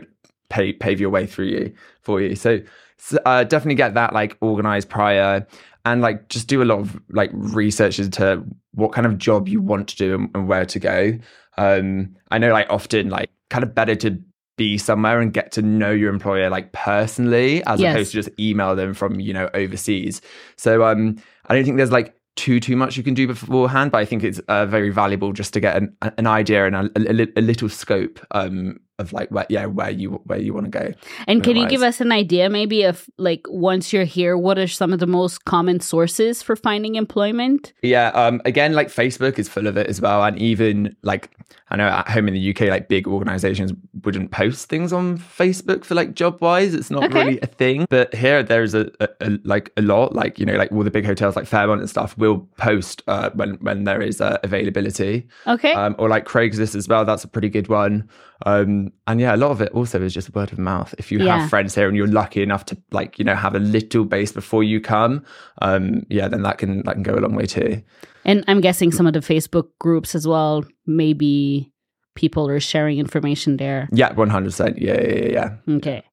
pay, 0.49 0.73
pave 0.73 0.99
your 0.99 1.09
way 1.09 1.25
through 1.25 1.45
you 1.45 1.73
for 2.01 2.21
you. 2.21 2.35
So, 2.35 2.59
so 2.97 3.19
uh, 3.25 3.43
definitely 3.43 3.75
get 3.75 3.93
that 3.93 4.13
like 4.13 4.37
organized 4.41 4.89
prior. 4.89 5.47
And 5.85 6.01
like 6.01 6.27
just 6.27 6.47
do 6.47 6.61
a 6.61 6.65
lot 6.65 6.79
of 6.79 6.99
like 7.09 7.29
research 7.33 7.99
into 7.99 8.43
what 8.73 8.91
kind 8.91 9.07
of 9.07 9.17
job 9.17 9.47
you 9.47 9.61
want 9.61 9.87
to 9.89 9.95
do 9.95 10.15
and, 10.15 10.29
and 10.35 10.47
where 10.47 10.65
to 10.65 10.79
go. 10.79 11.17
Um, 11.57 12.15
I 12.31 12.37
know 12.37 12.51
like 12.51 12.67
often 12.69 13.09
like 13.09 13.29
kind 13.49 13.63
of 13.63 13.73
better 13.73 13.95
to 13.95 14.21
be 14.57 14.77
somewhere 14.77 15.21
and 15.21 15.33
get 15.33 15.53
to 15.53 15.61
know 15.61 15.91
your 15.91 16.11
employer 16.11 16.49
like 16.49 16.73
personally 16.73 17.63
as 17.65 17.79
Yes. 17.79 17.95
opposed 17.95 18.11
to 18.11 18.21
just 18.21 18.39
email 18.39 18.75
them 18.75 18.93
from 18.93 19.19
you 19.21 19.33
know 19.33 19.49
overseas. 19.53 20.21
So 20.57 20.83
um, 20.83 21.15
I 21.45 21.55
don't 21.55 21.63
think 21.63 21.77
there's 21.77 21.91
like 21.91 22.13
too 22.39 22.59
too 22.59 22.77
much 22.77 22.95
you 22.95 23.03
can 23.03 23.13
do 23.13 23.27
beforehand, 23.27 23.91
but 23.91 23.97
I 23.97 24.05
think 24.05 24.23
it's 24.23 24.39
uh, 24.47 24.65
very 24.65 24.89
valuable 24.89 25.33
just 25.33 25.53
to 25.53 25.59
get 25.59 25.75
an, 25.75 25.95
an 26.17 26.25
idea 26.25 26.65
and 26.65 26.75
a, 26.75 26.89
a, 26.95 27.27
a 27.35 27.41
little 27.41 27.67
scope 27.67 28.19
um, 28.31 28.79
of 28.99 29.11
like 29.13 29.29
where 29.31 29.45
yeah 29.49 29.65
where 29.65 29.89
you 29.89 30.21
where 30.25 30.37
you 30.39 30.53
want 30.53 30.65
to 30.65 30.69
go. 30.79 30.93
And 31.27 31.43
can 31.43 31.55
you 31.55 31.67
give 31.67 31.81
us 31.81 31.99
an 32.01 32.11
idea 32.11 32.49
maybe 32.49 32.83
of 32.83 33.09
like 33.17 33.41
once 33.49 33.91
you're 33.91 34.03
here, 34.03 34.37
what 34.37 34.59
are 34.59 34.67
some 34.67 34.93
of 34.93 34.99
the 34.99 35.07
most 35.07 35.45
common 35.45 35.79
sources 35.79 36.43
for 36.43 36.55
finding 36.55 36.95
employment? 36.95 37.73
Yeah, 37.81 38.09
um, 38.09 38.41
again, 38.45 38.73
like 38.73 38.89
Facebook 38.89 39.39
is 39.39 39.49
full 39.49 39.65
of 39.67 39.77
it 39.77 39.87
as 39.87 39.99
well, 40.01 40.23
and 40.23 40.37
even 40.37 40.95
like 41.01 41.31
I 41.71 41.75
know 41.77 41.87
at 41.87 42.07
home 42.09 42.27
in 42.27 42.33
the 42.33 42.49
UK, 42.51 42.61
like 42.69 42.87
big 42.89 43.07
organizations 43.07 43.71
wouldn't 44.03 44.31
post 44.31 44.69
things 44.69 44.91
on 44.93 45.17
Facebook 45.17 45.85
for 45.85 45.95
like 45.95 46.13
job 46.13 46.41
wise. 46.41 46.73
It's 46.73 46.91
not 46.91 47.03
Okay. 47.05 47.13
really 47.13 47.39
a 47.41 47.45
thing, 47.47 47.85
but 47.89 48.13
here 48.13 48.43
there's 48.43 48.73
a, 48.73 48.91
a, 48.99 49.07
a 49.21 49.39
like 49.43 49.71
a 49.77 49.81
lot, 49.81 50.13
like 50.13 50.37
you 50.39 50.45
know, 50.45 50.55
like 50.57 50.71
all 50.71 50.83
the 50.83 50.91
big 50.91 51.05
hotels 51.05 51.35
like 51.35 51.45
Fairmont 51.45 51.79
and 51.81 51.89
stuff 51.89 52.17
will 52.17 52.39
post 52.57 53.01
uh, 53.07 53.29
when 53.35 53.53
when 53.61 53.85
there 53.85 54.01
is 54.01 54.19
uh, 54.19 54.37
availability, 54.43 55.27
Okay. 55.47 55.73
um, 55.73 55.95
or 55.97 56.09
like 56.09 56.25
Craigslist 56.25 56.75
as 56.75 56.87
well. 56.87 57.05
That's 57.05 57.23
a 57.23 57.27
pretty 57.27 57.49
good 57.49 57.67
one. 57.69 58.09
Um, 58.45 58.88
and 59.07 59.19
yeah, 59.19 59.35
a 59.35 59.37
lot 59.37 59.51
of 59.51 59.61
it 59.61 59.71
also 59.73 60.01
is 60.01 60.13
just 60.13 60.33
word 60.35 60.51
of 60.51 60.59
mouth. 60.59 60.93
If 60.97 61.11
you 61.11 61.19
Yeah. 61.19 61.39
have 61.39 61.49
friends 61.49 61.75
here 61.75 61.87
and 61.87 61.95
you're 61.97 62.07
lucky 62.07 62.41
enough 62.43 62.65
to 62.65 62.77
like 62.91 63.19
you 63.19 63.25
know 63.25 63.35
have 63.35 63.55
a 63.55 63.59
little 63.59 64.05
base 64.05 64.31
before 64.31 64.63
you 64.63 64.79
come, 64.81 65.23
um, 65.61 66.05
yeah, 66.09 66.27
then 66.27 66.41
that 66.43 66.57
can 66.57 66.83
that 66.83 66.93
can 66.93 67.03
go 67.03 67.15
a 67.15 67.21
long 67.21 67.35
way 67.35 67.45
too. 67.45 67.81
and 68.25 68.43
I'm 68.47 68.61
guessing 68.61 68.91
some 68.91 69.07
of 69.07 69.13
the 69.13 69.19
Facebook 69.21 69.67
groups 69.79 70.13
as 70.15 70.27
well, 70.27 70.63
maybe 70.85 71.71
people 72.15 72.49
are 72.49 72.59
sharing 72.59 72.99
information 72.99 73.57
there. 73.57 73.87
Yeah, 73.91 74.13
one 74.13 74.29
hundred 74.29 74.49
percent. 74.49 74.77
Yeah, 74.81 74.99
yeah, 75.01 75.15
yeah, 75.15 75.31
yeah. 75.67 75.75
Okay. 75.77 76.03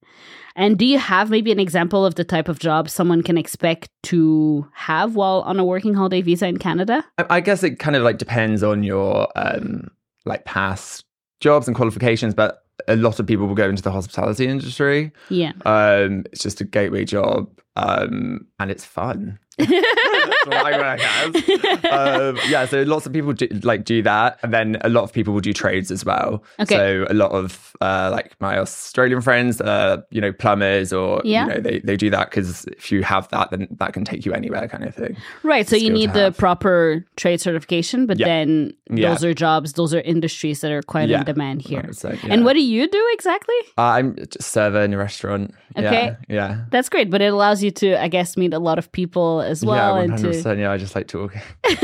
And 0.59 0.79
do 0.79 0.87
you 0.87 0.99
have 0.99 1.29
maybe 1.29 1.53
an 1.53 1.61
example 1.61 2.07
of 2.07 2.15
the 2.15 2.25
type 2.25 2.49
of 2.49 2.59
job 2.59 2.89
someone 2.89 3.23
can 3.23 3.37
expect 3.37 3.91
to 4.05 4.67
have 4.73 5.15
while 5.15 5.43
on 5.43 5.59
a 5.59 5.65
working 5.65 5.93
holiday 5.93 6.23
visa 6.23 6.47
in 6.47 6.57
Canada? 6.57 7.05
I, 7.19 7.27
I 7.29 7.41
guess 7.41 7.63
it 7.63 7.79
kind 7.79 7.95
of 7.95 8.03
like 8.03 8.17
depends 8.19 8.63
on 8.63 8.83
your 8.83 9.29
um 9.37 9.89
like 10.25 10.45
past 10.47 11.05
jobs 11.41 11.67
and 11.69 11.77
qualifications, 11.77 12.35
but 12.35 12.65
a 12.89 12.97
lot 12.97 13.19
of 13.19 13.27
people 13.27 13.47
will 13.47 13.55
go 13.55 13.69
into 13.69 13.83
the 13.83 13.93
hospitality 13.93 14.47
industry. 14.47 15.13
Yeah. 15.29 15.53
Um, 15.65 16.25
it's 16.33 16.43
just 16.43 16.61
a 16.61 16.65
gateway 16.65 17.05
job, 17.05 17.49
um, 17.77 18.47
and 18.59 18.71
it's 18.71 18.85
fun. 18.85 19.39
My 19.59 20.73
work 20.79 21.01
as. 21.01 21.43
Um, 21.97 22.39
yeah, 22.49 22.67
so 22.67 22.83
lots 22.83 23.07
of 23.07 23.13
people 23.13 23.33
do, 23.33 23.47
like 23.63 23.85
do 23.85 24.03
that, 24.03 24.39
and 24.43 24.53
then 24.53 24.77
a 24.83 24.89
lot 24.89 25.05
of 25.05 25.13
people 25.13 25.33
will 25.33 25.41
do 25.41 25.53
trades 25.53 25.91
as 25.91 26.05
well. 26.05 26.43
Okay. 26.61 26.75
So 26.75 27.07
a 27.09 27.15
lot 27.15 27.31
of 27.33 27.75
uh, 27.81 28.11
like 28.13 28.39
my 28.41 28.59
Australian 28.59 29.21
friends, 29.21 29.61
uh, 29.61 29.99
you 30.11 30.21
know, 30.21 30.33
plumbers, 30.33 30.93
or 30.93 31.21
Yeah. 31.25 31.47
you 31.47 31.55
know, 31.55 31.61
they 31.61 31.79
they 31.81 31.97
do 31.97 32.11
that 32.11 32.31
because 32.31 32.65
if 32.67 32.91
you 32.93 33.03
have 33.03 33.29
that, 33.29 33.51
then 33.51 33.69
that 33.79 33.93
can 33.93 34.05
take 34.05 34.27
you 34.27 34.33
anywhere, 34.33 34.69
kind 34.69 34.85
of 34.85 34.95
thing. 34.95 35.17
Right. 35.43 35.67
So 35.69 35.77
you 35.77 35.91
need 35.91 36.13
the 36.13 36.33
proper 36.37 37.05
trade 37.17 37.41
certification, 37.41 38.07
but 38.07 38.19
Yeah. 38.19 38.27
then 38.27 38.73
Yeah. 38.91 39.11
those 39.11 39.25
are 39.25 39.35
jobs, 39.35 39.73
those 39.75 39.95
are 39.95 40.01
industries 40.01 40.61
that 40.61 40.73
are 40.73 40.83
quite 40.83 41.11
in 41.11 41.25
demand 41.25 41.63
here. 41.63 41.89
Yeah. 42.05 42.17
And 42.29 42.45
what 42.45 42.55
do 42.55 42.63
you 42.63 42.89
do 42.89 43.03
exactly? 43.13 43.55
Uh, 43.79 43.83
I'm 43.83 44.17
just 44.17 44.43
server 44.43 44.83
in 44.83 44.93
a 44.93 44.99
restaurant. 44.99 45.55
Okay. 45.77 46.17
Yeah. 46.29 46.35
Yeah. 46.37 46.57
That's 46.71 46.89
great, 46.89 47.11
but 47.11 47.21
it 47.21 47.33
allows 47.33 47.63
you 47.63 47.71
to, 47.71 48.03
I 48.03 48.09
guess, 48.09 48.37
meet 48.37 48.53
a 48.55 48.59
lot 48.59 48.79
of 48.79 48.91
people 48.93 49.41
as 49.47 49.65
well, 49.65 49.97
yeah, 49.97 50.03
and 50.03 50.11
to 50.11 50.17
hundred 50.17 50.37
percent. 50.37 50.61
Yeah, 50.61 50.73
I 50.73 50.77
just 50.77 50.95
like 50.95 51.09
talking. 51.09 51.41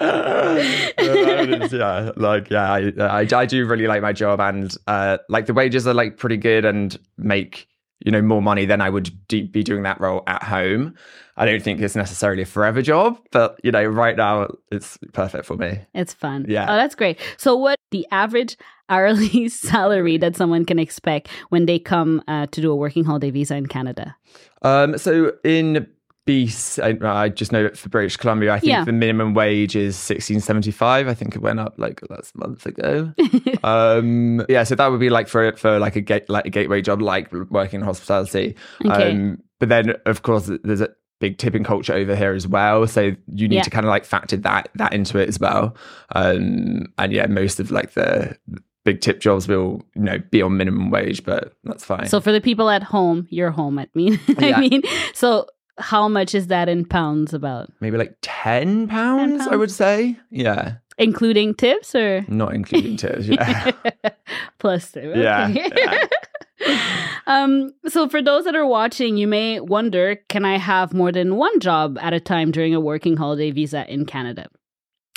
yeah, 0.00 2.10
like 2.16 2.50
yeah, 2.50 2.72
I, 2.72 2.92
I 2.98 3.26
I 3.32 3.46
do 3.46 3.66
really 3.66 3.86
like 3.86 4.02
my 4.02 4.12
job, 4.12 4.40
and 4.40 4.74
uh, 4.86 5.18
like 5.28 5.46
the 5.46 5.54
wages 5.54 5.86
are 5.86 5.94
like 5.94 6.16
pretty 6.16 6.36
good, 6.36 6.64
and 6.64 6.98
make 7.16 7.68
you 8.04 8.10
know 8.10 8.22
more 8.22 8.42
money 8.42 8.64
than 8.64 8.80
I 8.80 8.90
would 8.90 9.10
be 9.28 9.62
doing 9.62 9.82
that 9.84 10.00
role 10.00 10.22
at 10.26 10.42
home. 10.42 10.94
I 11.36 11.46
don't 11.46 11.62
think 11.62 11.80
it's 11.80 11.96
necessarily 11.96 12.42
a 12.42 12.46
forever 12.46 12.82
job, 12.82 13.18
but 13.30 13.58
you 13.64 13.70
know, 13.70 13.84
right 13.84 14.16
now 14.16 14.48
it's 14.70 14.98
perfect 15.12 15.46
for 15.46 15.56
me. 15.56 15.80
it's 15.94 16.12
fun. 16.12 16.46
Yeah. 16.48 16.66
Oh, 16.68 16.76
that's 16.76 16.94
great. 16.94 17.18
So, 17.38 17.56
what 17.56 17.78
the 17.90 18.06
average 18.10 18.56
hourly 18.88 19.48
salary 19.50 20.18
that 20.18 20.36
someone 20.36 20.64
can 20.64 20.78
expect 20.78 21.28
when 21.48 21.66
they 21.66 21.78
come 21.78 22.22
uh, 22.28 22.46
to 22.46 22.60
do 22.60 22.70
a 22.70 22.76
working 22.76 23.04
holiday 23.04 23.30
visa 23.30 23.56
in 23.56 23.66
Canada? 23.66 24.16
Um, 24.62 24.98
so 24.98 25.32
in 25.44 25.86
BC, 26.26 27.02
I, 27.02 27.22
I 27.24 27.28
just 27.28 27.50
know 27.50 27.64
that 27.64 27.76
for 27.76 27.88
British 27.88 28.16
Columbia, 28.16 28.52
I 28.52 28.60
think 28.60 28.70
Yeah. 28.70 28.84
the 28.84 28.92
minimum 28.92 29.34
wage 29.34 29.74
is 29.74 29.96
sixteen 29.96 30.40
seventy 30.40 30.70
five. 30.70 31.08
I 31.08 31.14
think 31.14 31.34
it 31.34 31.42
went 31.42 31.58
up 31.58 31.74
like 31.78 32.00
last 32.10 32.36
month 32.36 32.64
ago. 32.64 33.12
um, 33.64 34.44
yeah, 34.48 34.62
so 34.64 34.74
that 34.74 34.86
would 34.88 35.00
be 35.00 35.10
like 35.10 35.28
for 35.28 35.52
for 35.56 35.78
like 35.78 35.96
a 35.96 36.00
gate 36.00 36.28
like 36.30 36.46
a 36.46 36.50
gateway 36.50 36.80
job, 36.80 37.02
like 37.02 37.32
working 37.50 37.80
in 37.80 37.84
hospitality. 37.86 38.54
Okay. 38.84 39.10
Um, 39.12 39.42
but 39.58 39.68
then 39.68 39.94
of 40.06 40.22
course 40.22 40.50
there's 40.62 40.80
a 40.80 40.90
big 41.20 41.38
tipping 41.38 41.64
culture 41.64 41.92
over 41.94 42.14
here 42.16 42.32
as 42.32 42.46
well, 42.46 42.86
so 42.86 43.14
you 43.26 43.48
need 43.48 43.56
Yeah. 43.56 43.62
to 43.62 43.70
kind 43.70 43.84
of 43.86 43.90
like 43.90 44.04
factor 44.04 44.36
that 44.38 44.68
that 44.76 44.92
into 44.92 45.18
it 45.18 45.28
as 45.28 45.40
well. 45.40 45.76
Um, 46.14 46.92
and 46.98 47.12
yeah, 47.12 47.26
most 47.26 47.58
of 47.60 47.70
like 47.70 47.92
the 47.94 48.36
big 48.84 49.00
tip 49.00 49.20
jobs 49.20 49.46
will 49.48 49.82
you 49.94 50.02
know 50.02 50.18
be 50.30 50.42
on 50.42 50.56
minimum 50.56 50.90
wage, 50.90 51.24
but 51.24 51.52
that's 51.64 51.84
fine. 51.84 52.06
So, 52.06 52.20
for 52.20 52.32
the 52.32 52.40
people 52.40 52.70
at 52.70 52.82
home, 52.82 53.26
you're 53.30 53.50
home. 53.50 53.78
I 53.78 53.88
mean, 53.94 54.20
I 54.38 54.60
mean, 54.60 54.82
so 55.14 55.46
how 55.78 56.08
much 56.08 56.34
is 56.34 56.48
that 56.48 56.68
in 56.68 56.84
pounds? 56.84 57.32
About 57.34 57.70
maybe 57.80 57.96
like 57.96 58.16
10 58.22 58.88
pounds, 58.88 59.42
I 59.42 59.44
pounds? 59.46 59.58
would 59.58 59.70
say. 59.70 60.16
Yeah. 60.30 60.74
including 60.98 61.54
tips 61.54 61.94
or 61.94 62.24
Not 62.28 62.54
including 62.54 62.96
tips. 62.96 63.26
Yeah. 63.26 63.70
plus 64.58 64.90
tip? 64.92 65.16
Yeah, 65.16 65.48
yeah. 65.48 66.06
um, 67.26 67.72
so 67.86 68.08
for 68.08 68.22
those 68.22 68.44
that 68.44 68.54
are 68.54 68.66
watching, 68.66 69.16
you 69.16 69.26
may 69.26 69.60
wonder, 69.60 70.16
can 70.28 70.44
I 70.44 70.58
have 70.58 70.92
more 70.92 71.10
than 71.12 71.36
one 71.36 71.58
job 71.60 71.98
at 72.00 72.12
a 72.12 72.20
time 72.20 72.50
during 72.50 72.74
a 72.74 72.80
working 72.80 73.16
holiday 73.16 73.50
visa 73.50 73.90
in 73.92 74.06
Canada? 74.06 74.46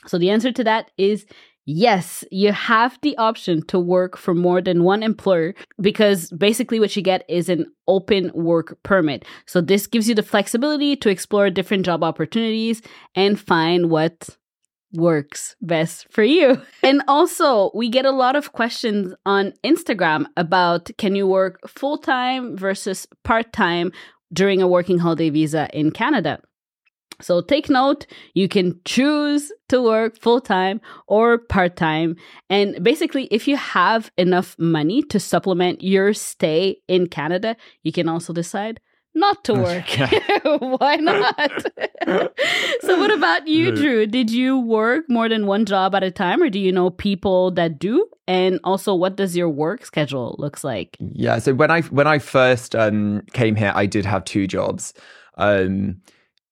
So 0.07 0.17
the 0.17 0.29
answer 0.29 0.51
to 0.51 0.63
that 0.63 0.91
is 0.97 1.25
yes, 1.65 2.23
you 2.31 2.51
have 2.51 2.97
the 3.01 3.17
option 3.17 3.65
to 3.67 3.79
work 3.79 4.17
for 4.17 4.33
more 4.33 4.61
than 4.61 4.83
one 4.83 5.03
employer 5.03 5.53
because 5.81 6.29
basically 6.31 6.79
what 6.79 6.95
you 6.95 7.01
get 7.01 7.25
is 7.27 7.49
an 7.49 7.65
open 7.87 8.31
work 8.33 8.77
permit. 8.83 9.25
So 9.45 9.61
this 9.61 9.87
gives 9.87 10.07
you 10.07 10.15
the 10.15 10.23
flexibility 10.23 10.95
to 10.97 11.09
explore 11.09 11.49
different 11.49 11.85
job 11.85 12.03
opportunities 12.03 12.81
and 13.15 13.39
find 13.39 13.89
what 13.89 14.29
works 14.93 15.55
best 15.61 16.07
for 16.09 16.23
you. 16.23 16.61
And 16.83 17.01
also, 17.07 17.71
we 17.73 17.89
get 17.89 18.05
a 18.05 18.11
lot 18.11 18.35
of 18.35 18.53
questions 18.53 19.13
on 19.25 19.53
Instagram 19.63 20.25
about 20.37 20.89
can 20.97 21.15
you 21.15 21.27
work 21.27 21.59
full 21.67 21.97
time 21.97 22.55
versus 22.55 23.07
part 23.23 23.51
time 23.51 23.91
during 24.31 24.61
a 24.61 24.67
working 24.67 24.99
holiday 24.99 25.29
visa 25.29 25.67
in 25.73 25.91
Canada? 25.91 26.39
So 27.21 27.41
take 27.41 27.69
note, 27.69 28.05
you 28.33 28.47
can 28.47 28.79
choose 28.85 29.51
to 29.69 29.81
work 29.81 30.19
full 30.19 30.41
time 30.41 30.81
or 31.07 31.37
part 31.37 31.75
time. 31.75 32.15
And 32.49 32.83
basically, 32.83 33.25
if 33.31 33.47
you 33.47 33.57
have 33.57 34.11
enough 34.17 34.55
money 34.59 35.01
to 35.03 35.19
supplement 35.19 35.81
your 35.81 36.13
stay 36.13 36.77
in 36.87 37.07
Canada, 37.07 37.55
you 37.83 37.91
can 37.91 38.09
also 38.09 38.33
decide 38.33 38.79
not 39.15 39.43
to 39.45 39.53
work. 39.53 39.85
Why 40.79 40.97
not? 40.97 41.65
so, 42.81 42.99
what 42.99 43.11
about 43.11 43.47
you, 43.47 43.71
Drew? 43.71 44.05
Did 44.05 44.29
you 44.29 44.59
work 44.59 45.05
more 45.09 45.29
than 45.29 45.47
one 45.47 45.65
job 45.65 45.95
at 45.95 46.03
a 46.03 46.11
time, 46.11 46.43
or 46.43 46.49
do 46.49 46.59
you 46.59 46.71
know 46.71 46.89
people 46.89 47.51
that 47.51 47.79
do? 47.79 48.07
And 48.27 48.59
also, 48.63 48.93
what 48.93 49.15
does 49.15 49.35
your 49.35 49.49
work 49.49 49.85
schedule 49.85 50.35
looks 50.37 50.63
like? 50.63 50.97
yeah. 50.99 51.39
So 51.39 51.53
when 51.53 51.71
I 51.71 51.81
when 51.83 52.07
I 52.07 52.19
first 52.19 52.75
um, 52.75 53.23
came 53.31 53.55
here, 53.55 53.71
I 53.73 53.85
did 53.85 54.05
have 54.05 54.25
two 54.25 54.47
jobs. 54.47 54.93
Um, 55.37 56.01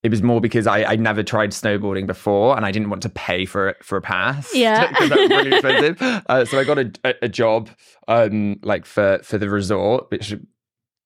it 0.04 0.10
was 0.10 0.22
more 0.22 0.40
because 0.40 0.66
I 0.68 0.84
I 0.84 0.96
never 0.96 1.22
tried 1.24 1.50
snowboarding 1.50 2.06
before, 2.06 2.56
and 2.56 2.64
I 2.64 2.70
didn't 2.70 2.90
want 2.90 3.02
to 3.02 3.08
pay 3.08 3.44
for 3.46 3.68
it 3.70 3.82
for 3.82 3.96
a 3.98 4.02
pass. 4.02 4.54
Yeah. 4.54 4.86
because 4.88 5.08
that's 5.08 5.30
really 5.30 5.52
expensive. 5.56 6.22
Uh, 6.28 6.44
so 6.44 6.58
I 6.60 6.64
got 6.64 6.78
a, 6.78 7.24
a, 7.24 7.28
job 7.28 7.70
um, 8.06 8.60
like 8.62 8.86
for 8.86 9.18
for 9.24 9.38
the 9.38 9.48
resort, 9.50 10.10
which 10.10 10.34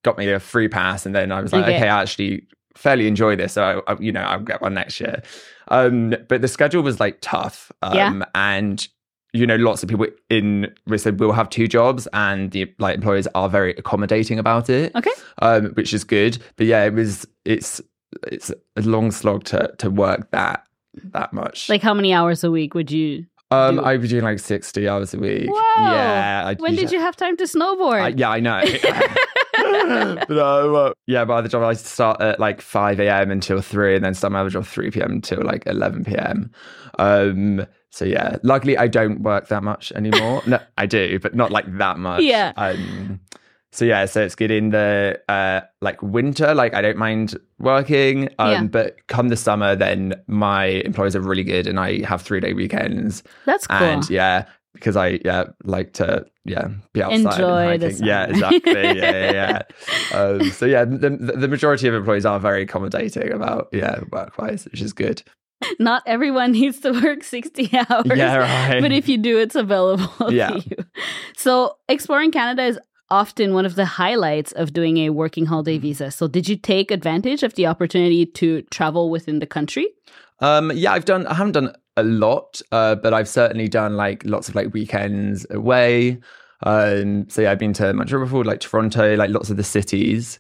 got 0.04 0.18
me 0.18 0.28
a 0.30 0.40
free 0.40 0.68
pass, 0.68 1.06
and 1.06 1.14
then 1.14 1.32
I 1.32 1.40
was 1.40 1.52
like, 1.52 1.64
Okay. 1.64 1.76
okay, 1.76 1.88
I 1.88 2.02
actually 2.02 2.46
fairly 2.76 3.06
enjoy 3.08 3.34
this, 3.36 3.54
so 3.54 3.82
I, 3.86 3.92
I, 3.92 3.96
you 4.00 4.12
know 4.12 4.20
I'll 4.22 4.40
get 4.40 4.60
one 4.60 4.74
next 4.74 5.00
year. 5.00 5.22
Um, 5.68 6.14
but 6.28 6.42
the 6.42 6.48
schedule 6.48 6.82
was 6.82 6.98
like 7.00 7.18
tough, 7.20 7.70
um, 7.82 7.94
Yeah. 7.94 8.24
and 8.34 8.86
you 9.32 9.46
know 9.46 9.56
lots 9.56 9.82
of 9.82 9.88
people 9.88 10.06
in 10.30 10.72
we 10.86 10.96
said 10.98 11.20
we'll 11.20 11.32
have 11.32 11.50
two 11.50 11.68
jobs, 11.68 12.08
and 12.12 12.50
the 12.50 12.72
like 12.78 12.96
employers 12.96 13.28
are 13.34 13.48
very 13.48 13.72
accommodating 13.76 14.38
about 14.40 14.68
it, 14.70 14.90
Okay. 14.96 15.10
um, 15.40 15.66
which 15.74 15.92
is 15.94 16.02
good. 16.04 16.38
But 16.56 16.66
yeah, 16.66 16.84
it 16.84 16.94
was 16.94 17.26
it's 17.44 17.80
it's 18.26 18.50
a 18.76 18.82
long 18.82 19.10
slog 19.10 19.44
to 19.44 19.72
to 19.78 19.90
work 19.90 20.30
that 20.30 20.64
that 21.12 21.32
much. 21.32 21.68
Like, 21.68 21.82
how 21.82 21.94
many 21.94 22.12
hours 22.12 22.44
a 22.44 22.50
week 22.50 22.74
would 22.74 22.90
you? 22.90 23.26
um, 23.50 23.76
do- 23.76 23.84
I'd 23.84 24.02
be 24.02 24.08
doing 24.08 24.24
like 24.24 24.38
sixty 24.38 24.88
hours 24.88 25.14
a 25.14 25.18
week. 25.18 25.48
Whoa. 25.50 25.82
Yeah. 25.82 26.42
I 26.46 26.54
When 26.54 26.74
did 26.74 26.92
you 26.92 27.00
have 27.00 27.16
time 27.16 27.36
to 27.38 27.44
snowboard? 27.44 28.00
I, 28.00 28.08
yeah, 28.08 28.30
I 28.30 28.40
know. 28.40 28.62
but 29.58 30.30
no, 30.30 30.76
uh, 30.76 30.92
yeah, 31.06 31.24
by 31.24 31.40
the 31.40 31.48
job 31.48 31.62
I 31.62 31.72
start 31.74 32.20
at 32.20 32.38
like 32.38 32.60
five 32.60 33.00
a.m. 33.00 33.30
until 33.30 33.60
three, 33.60 33.96
and 33.96 34.04
then 34.04 34.14
start 34.14 34.32
my 34.32 34.40
other 34.40 34.50
job 34.50 34.66
three 34.66 34.90
p.m. 34.90 35.10
until 35.10 35.42
like 35.42 35.66
eleven 35.66 36.04
p.m. 36.04 36.50
Um, 36.98 37.66
so 37.90 38.04
yeah, 38.04 38.36
luckily 38.42 38.76
I 38.76 38.86
don't 38.86 39.22
work 39.22 39.48
that 39.48 39.62
much 39.62 39.92
anymore. 39.92 40.42
no, 40.46 40.60
I 40.76 40.86
do, 40.86 41.18
but 41.18 41.34
not 41.34 41.50
like 41.50 41.64
that 41.78 41.98
much. 41.98 42.22
Yeah. 42.22 42.52
Um, 42.56 43.20
so 43.72 43.84
yeah, 43.84 44.06
so 44.06 44.22
it's 44.22 44.34
good 44.34 44.50
in 44.50 44.70
the 44.70 45.20
uh 45.28 45.60
like 45.80 46.00
winter. 46.02 46.54
Like 46.54 46.74
I 46.74 46.80
don't 46.82 46.96
mind 46.98 47.36
working. 47.58 48.28
Um, 48.38 48.50
Yeah. 48.50 48.62
but 48.64 49.06
come 49.08 49.28
the 49.28 49.36
summer, 49.36 49.76
then 49.76 50.14
my 50.26 50.64
employers 50.66 51.14
are 51.16 51.20
really 51.20 51.44
good, 51.44 51.66
and 51.66 51.78
I 51.78 52.04
have 52.04 52.22
three 52.22 52.40
day 52.40 52.52
weekends. 52.54 53.22
That's 53.46 53.66
cool. 53.66 53.76
And 53.78 54.08
yeah, 54.10 54.46
because 54.74 54.96
I 54.96 55.20
yeah 55.24 55.44
like 55.64 55.92
to 55.94 56.24
yeah 56.44 56.68
be 56.92 57.02
outside. 57.02 57.16
and 57.16 57.26
Enjoy 57.26 57.78
the 57.78 57.86
hiking. 57.90 58.06
Yeah, 58.06 58.24
exactly. 58.26 58.72
Yeah, 58.72 58.92
yeah. 59.32 59.62
yeah. 60.12 60.18
um, 60.18 60.50
so 60.50 60.64
yeah, 60.66 60.84
the, 60.84 61.10
the 61.10 61.48
majority 61.48 61.88
of 61.88 61.94
employees 61.94 62.24
are 62.24 62.38
very 62.40 62.62
accommodating 62.62 63.32
about 63.32 63.68
yeah 63.72 64.00
work 64.12 64.38
wise, 64.38 64.64
which 64.66 64.80
is 64.80 64.92
good. 64.92 65.22
Not 65.80 66.04
everyone 66.06 66.52
needs 66.58 66.78
to 66.80 66.92
work 66.92 67.24
60 67.24 67.70
hours. 67.76 68.06
Yeah, 68.14 68.36
right. 68.70 68.80
But 68.80 68.92
if 68.92 69.08
you 69.08 69.18
do, 69.18 69.38
it's 69.38 69.56
available 69.56 70.08
Yeah. 70.32 70.50
to 70.50 70.58
you. 70.60 70.76
So, 71.36 71.76
exploring 71.88 72.30
Canada 72.30 72.62
is 72.64 72.78
often 73.10 73.54
one 73.54 73.64
of 73.66 73.74
the 73.74 73.84
highlights 73.84 74.52
of 74.52 74.72
doing 74.72 74.98
a 74.98 75.10
working 75.10 75.46
holiday 75.46 75.78
visa. 75.78 76.10
So, 76.10 76.28
did 76.28 76.48
you 76.48 76.56
take 76.56 76.90
advantage 76.90 77.42
of 77.42 77.54
the 77.54 77.66
opportunity 77.66 78.26
to 78.26 78.62
travel 78.70 79.10
within 79.10 79.38
the 79.38 79.46
country? 79.46 79.88
Um, 80.40 80.70
yeah, 80.74 80.92
I've 80.92 81.04
done. 81.04 81.26
I 81.26 81.34
haven't 81.34 81.52
done 81.52 81.72
a 81.96 82.02
lot, 82.04 82.62
uh, 82.70 82.94
but 82.94 83.12
I've 83.12 83.28
certainly 83.28 83.68
done 83.68 83.96
like 83.96 84.22
lots 84.24 84.48
of 84.48 84.54
like 84.54 84.72
weekends 84.72 85.46
away. 85.50 86.18
Um, 86.62 87.28
so 87.28 87.42
yeah, 87.42 87.50
I've 87.52 87.58
been 87.58 87.72
to 87.74 87.92
Montreal 87.92 88.24
before, 88.24 88.44
like 88.44 88.60
Toronto, 88.60 89.16
like 89.16 89.30
lots 89.30 89.50
of 89.50 89.56
the 89.56 89.64
cities. 89.64 90.38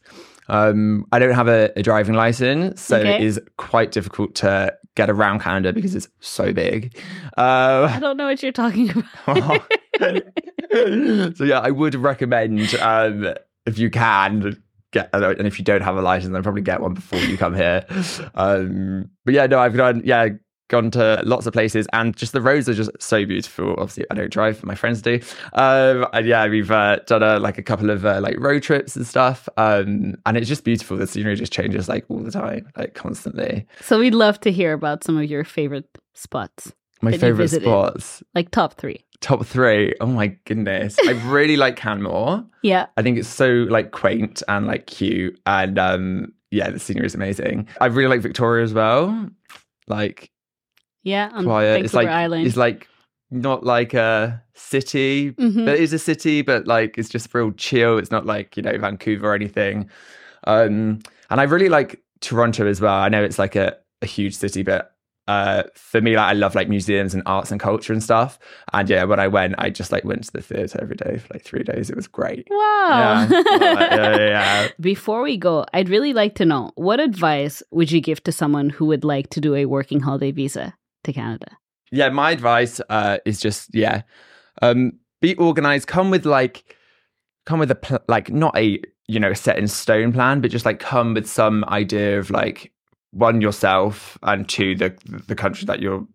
Um, 0.48 1.04
I 1.12 1.18
don't 1.18 1.34
have 1.34 1.48
a, 1.48 1.70
a 1.76 1.82
driving 1.82 2.14
license, 2.14 2.80
so 2.80 2.96
Okay. 2.96 3.16
it 3.16 3.20
is 3.20 3.40
quite 3.58 3.92
difficult 3.92 4.34
to 4.36 4.74
get 4.98 5.08
around 5.08 5.38
Canada 5.38 5.72
because 5.72 5.94
it's 5.94 6.08
so 6.18 6.52
big. 6.52 6.98
Uh, 7.38 7.88
I 7.88 8.00
don't 8.00 8.16
know 8.16 8.26
what 8.26 8.42
you're 8.42 8.50
talking 8.50 8.90
about. 8.90 9.62
so 11.36 11.44
yeah, 11.44 11.60
I 11.60 11.70
would 11.70 11.94
recommend 11.94 12.74
um, 12.74 13.32
if 13.64 13.78
you 13.78 13.90
can 13.90 14.60
get, 14.90 15.08
and 15.12 15.46
if 15.46 15.60
you 15.60 15.64
don't 15.64 15.82
have 15.82 15.96
a 15.96 16.02
license, 16.02 16.32
then 16.32 16.42
probably 16.42 16.62
get 16.62 16.80
one 16.80 16.94
before 16.94 17.20
you 17.20 17.38
come 17.38 17.54
here. 17.54 17.86
Um, 18.34 19.08
but 19.24 19.34
yeah, 19.34 19.46
no, 19.46 19.60
I've 19.60 19.76
done 19.76 20.02
yeah 20.04 20.30
gone 20.68 20.90
to 20.92 21.20
lots 21.24 21.46
of 21.46 21.52
places, 21.52 21.86
and 21.92 22.16
just 22.16 22.32
the 22.32 22.40
roads 22.40 22.68
are 22.68 22.74
just 22.74 22.90
so 23.00 23.24
beautiful. 23.24 23.72
Obviously, 23.72 24.04
I 24.10 24.14
don't 24.14 24.30
drive; 24.30 24.62
my 24.64 24.74
friends 24.74 25.02
do. 25.02 25.20
Um, 25.54 26.06
and 26.12 26.26
yeah, 26.26 26.46
we've 26.46 26.70
uh, 26.70 26.96
done 27.06 27.22
a, 27.22 27.38
like 27.38 27.58
a 27.58 27.62
couple 27.62 27.90
of 27.90 28.04
uh, 28.04 28.20
like 28.20 28.38
road 28.38 28.62
trips 28.62 28.96
and 28.96 29.06
stuff, 29.06 29.48
um, 29.56 30.16
and 30.26 30.36
it's 30.36 30.48
just 30.48 30.64
beautiful. 30.64 30.96
The 30.96 31.06
scenery 31.06 31.36
just 31.36 31.52
changes 31.52 31.88
like 31.88 32.04
all 32.08 32.18
the 32.18 32.30
time, 32.30 32.70
like 32.76 32.94
constantly. 32.94 33.66
So 33.80 33.98
we'd 33.98 34.14
love 34.14 34.40
to 34.40 34.52
hear 34.52 34.72
about 34.72 35.04
some 35.04 35.18
of 35.18 35.24
your 35.24 35.44
favorite 35.44 35.88
spots. 36.14 36.72
My 37.00 37.16
favorite 37.16 37.48
spots, 37.48 38.22
like 38.34 38.50
top 38.50 38.74
three. 38.74 39.04
Top 39.20 39.44
three. 39.46 39.94
Oh 40.00 40.06
my 40.06 40.28
goodness, 40.44 40.96
I 41.06 41.12
really 41.26 41.56
like 41.56 41.76
Canmore. 41.76 42.44
Yeah, 42.62 42.86
I 42.96 43.02
think 43.02 43.18
it's 43.18 43.28
so 43.28 43.48
like 43.48 43.92
quaint 43.92 44.42
and 44.48 44.66
like 44.66 44.86
cute, 44.86 45.40
and 45.46 45.78
um, 45.78 46.32
yeah, 46.50 46.70
the 46.70 46.78
scenery 46.78 47.06
is 47.06 47.14
amazing. 47.14 47.68
I 47.80 47.86
really 47.86 48.08
like 48.08 48.20
Victoria 48.20 48.64
as 48.64 48.74
well. 48.74 49.28
Like 49.86 50.30
yeah, 51.08 51.30
on 51.32 51.44
quiet. 51.44 51.66
Vancouver 51.66 51.84
it's 51.84 51.94
like 51.94 52.08
Island. 52.08 52.46
it's 52.46 52.56
like 52.56 52.88
not 53.30 53.64
like 53.64 53.94
a 53.94 54.42
city, 54.54 55.32
mm-hmm. 55.32 55.64
but 55.64 55.74
it 55.74 55.80
is 55.80 55.92
a 55.92 55.98
city, 55.98 56.42
but 56.42 56.66
like 56.66 56.96
it's 56.98 57.08
just 57.08 57.32
real 57.34 57.52
chill. 57.52 57.98
It's 57.98 58.10
not 58.10 58.26
like 58.26 58.56
you 58.56 58.62
know 58.62 58.76
Vancouver 58.78 59.30
or 59.30 59.34
anything. 59.34 59.90
Um, 60.44 61.00
and 61.30 61.40
I 61.40 61.44
really 61.44 61.68
like 61.68 62.02
Toronto 62.20 62.66
as 62.66 62.80
well. 62.80 62.94
I 62.94 63.08
know 63.08 63.22
it's 63.22 63.38
like 63.38 63.56
a, 63.56 63.76
a 64.02 64.06
huge 64.06 64.34
city, 64.36 64.62
but 64.62 64.94
uh, 65.28 65.64
for 65.74 66.00
me, 66.00 66.16
like 66.16 66.30
I 66.30 66.32
love 66.32 66.54
like 66.54 66.70
museums 66.70 67.12
and 67.12 67.22
arts 67.26 67.50
and 67.50 67.60
culture 67.60 67.92
and 67.92 68.02
stuff. 68.02 68.38
And 68.72 68.88
yeah, 68.88 69.04
when 69.04 69.20
I 69.20 69.28
went, 69.28 69.56
I 69.58 69.68
just 69.68 69.92
like 69.92 70.02
went 70.04 70.24
to 70.24 70.32
the 70.32 70.40
theatre 70.40 70.78
every 70.80 70.96
day 70.96 71.18
for 71.18 71.34
like 71.34 71.42
three 71.42 71.62
days. 71.62 71.90
It 71.90 71.96
was 71.96 72.08
great. 72.08 72.48
Wow. 72.50 73.28
Yeah. 73.30 73.44
yeah, 73.60 74.16
yeah. 74.16 74.68
Before 74.80 75.20
we 75.20 75.36
go, 75.36 75.66
I'd 75.74 75.90
really 75.90 76.14
like 76.14 76.34
to 76.36 76.46
know 76.46 76.72
what 76.76 76.98
advice 76.98 77.62
would 77.70 77.92
you 77.92 78.00
give 78.00 78.24
to 78.24 78.32
someone 78.32 78.70
who 78.70 78.86
would 78.86 79.04
like 79.04 79.28
to 79.30 79.40
do 79.40 79.54
a 79.54 79.66
working 79.66 80.00
holiday 80.00 80.30
visa? 80.30 80.74
To 81.04 81.12
Canada? 81.12 81.56
Yeah, 81.90 82.10
my 82.10 82.30
advice 82.32 82.80
uh, 82.88 83.18
is 83.24 83.40
just 83.40 83.74
yeah, 83.74 84.02
um, 84.62 84.92
be 85.20 85.34
organized. 85.36 85.88
Come 85.88 86.10
with 86.10 86.26
like, 86.26 86.76
come 87.46 87.58
with 87.58 87.70
a 87.70 87.74
pl- 87.74 88.04
like 88.08 88.30
not 88.30 88.56
a 88.56 88.80
you 89.06 89.18
know 89.18 89.32
set 89.32 89.58
in 89.58 89.68
stone 89.68 90.12
plan, 90.12 90.40
but 90.40 90.50
just 90.50 90.66
like 90.66 90.80
come 90.80 91.14
with 91.14 91.26
some 91.26 91.64
idea 91.68 92.18
of 92.18 92.30
like 92.30 92.72
one 93.12 93.40
yourself 93.40 94.18
and 94.22 94.48
two 94.48 94.74
the 94.74 94.94
the 95.26 95.34
country 95.34 95.64
that 95.64 95.80
you're 95.80 96.06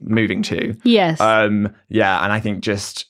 moving 0.00 0.42
to. 0.42 0.76
Yes. 0.84 1.20
Um. 1.20 1.72
Yeah, 1.88 2.22
and 2.24 2.32
I 2.32 2.40
think 2.40 2.60
just 2.60 3.06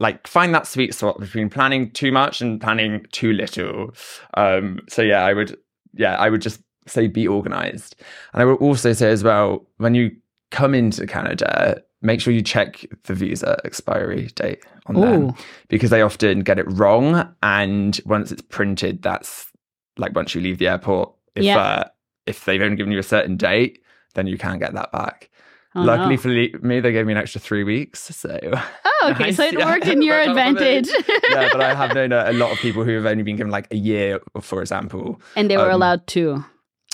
like 0.00 0.26
find 0.26 0.52
that 0.52 0.66
sweet 0.66 0.92
spot 0.94 1.20
between 1.20 1.48
planning 1.48 1.92
too 1.92 2.10
much 2.10 2.40
and 2.40 2.60
planning 2.60 3.06
too 3.12 3.32
little. 3.32 3.92
Um. 4.34 4.80
So 4.88 5.02
yeah, 5.02 5.24
I 5.24 5.34
would. 5.34 5.56
Yeah, 5.94 6.16
I 6.16 6.30
would 6.30 6.42
just 6.42 6.60
say 6.86 7.06
be 7.06 7.28
organized, 7.28 7.94
and 8.32 8.42
I 8.42 8.44
would 8.44 8.56
also 8.56 8.92
say 8.92 9.10
as 9.10 9.22
well 9.22 9.66
when 9.76 9.94
you 9.94 10.10
come 10.50 10.74
into 10.74 11.06
Canada, 11.06 11.82
make 12.02 12.20
sure 12.20 12.32
you 12.32 12.42
check 12.42 12.84
the 13.04 13.14
visa 13.14 13.58
expiry 13.64 14.26
date 14.34 14.64
on 14.86 14.96
Ooh. 14.96 15.00
them 15.00 15.34
because 15.68 15.90
they 15.90 16.02
often 16.02 16.40
get 16.40 16.58
it 16.58 16.66
wrong. 16.70 17.32
And 17.42 18.00
once 18.04 18.32
it's 18.32 18.42
printed, 18.42 19.02
that's 19.02 19.50
like 19.96 20.14
once 20.14 20.34
you 20.34 20.40
leave 20.40 20.58
the 20.58 20.68
airport, 20.68 21.12
if 21.34 21.44
yeah. 21.44 21.58
uh, 21.58 21.88
if 22.26 22.44
they've 22.44 22.62
only 22.62 22.76
given 22.76 22.92
you 22.92 22.98
a 22.98 23.04
certain 23.04 23.36
date, 23.36 23.82
then 24.14 24.26
you 24.26 24.38
can't 24.38 24.60
get 24.60 24.74
that 24.74 24.92
back. 24.92 25.30
Oh, 25.74 25.82
Luckily 25.82 26.16
no. 26.16 26.22
for 26.22 26.66
me, 26.66 26.80
they 26.80 26.90
gave 26.90 27.06
me 27.06 27.12
an 27.12 27.18
extra 27.18 27.40
three 27.40 27.62
weeks. 27.62 28.00
So 28.00 28.38
oh, 28.84 29.12
okay, 29.14 29.32
so 29.32 29.44
it 29.44 29.56
yeah, 29.56 29.66
worked 29.66 29.86
in 29.86 30.02
your 30.02 30.18
advantage. 30.20 30.88
yeah, 31.28 31.48
but 31.52 31.60
I 31.60 31.74
have 31.74 31.94
known 31.94 32.12
a, 32.12 32.30
a, 32.30 32.32
lot 32.32 32.50
of 32.50 32.58
people 32.58 32.82
who 32.82 32.94
have 32.96 33.06
only 33.06 33.22
been 33.22 33.36
given 33.36 33.52
like 33.52 33.68
a 33.70 33.76
year, 33.76 34.20
for 34.40 34.62
example, 34.62 35.20
and 35.36 35.48
they 35.48 35.56
were 35.56 35.70
um, 35.70 35.74
allowed 35.74 36.06
to. 36.08 36.44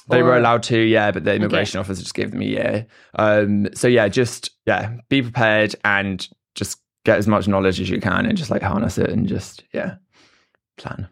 They 0.09 0.21
or... 0.21 0.25
were 0.25 0.37
allowed 0.37 0.63
to, 0.65 0.79
yeah, 0.79 1.11
but 1.11 1.25
the 1.25 1.35
immigration 1.35 1.79
okay. 1.79 1.87
officer 1.87 2.03
just 2.03 2.15
gave 2.15 2.31
them 2.31 2.43
a 2.43 2.45
year. 2.45 2.87
Um, 3.17 3.69
so 3.75 3.89
yeah, 3.89 4.09
just 4.09 4.51
yeah, 4.67 4.97
be 5.09 5.23
prepared 5.23 5.75
and 5.85 6.27
just 6.55 6.81
get 7.05 7.19
as 7.19 7.27
much 7.27 7.49
knowledge 7.49 7.81
as 7.81 7.91
you 7.91 8.01
can 8.01 8.27
and 8.27 8.37
just 8.37 8.51
like 8.51 8.63
harness 8.63 8.99
it 8.99 9.11
and 9.11 9.27
just 9.27 9.65
yeah, 9.73 9.97
plan. 10.77 11.09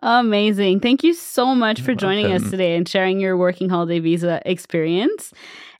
Amazing. 0.00 0.78
Thank 0.78 1.02
you 1.02 1.12
so 1.12 1.56
much 1.56 1.80
for 1.80 1.92
joining 1.92 2.30
us 2.30 2.48
today 2.50 2.76
and 2.76 2.88
sharing 2.88 3.18
your 3.18 3.36
working 3.36 3.68
holiday 3.68 3.98
visa 3.98 4.40
experience. 4.46 5.32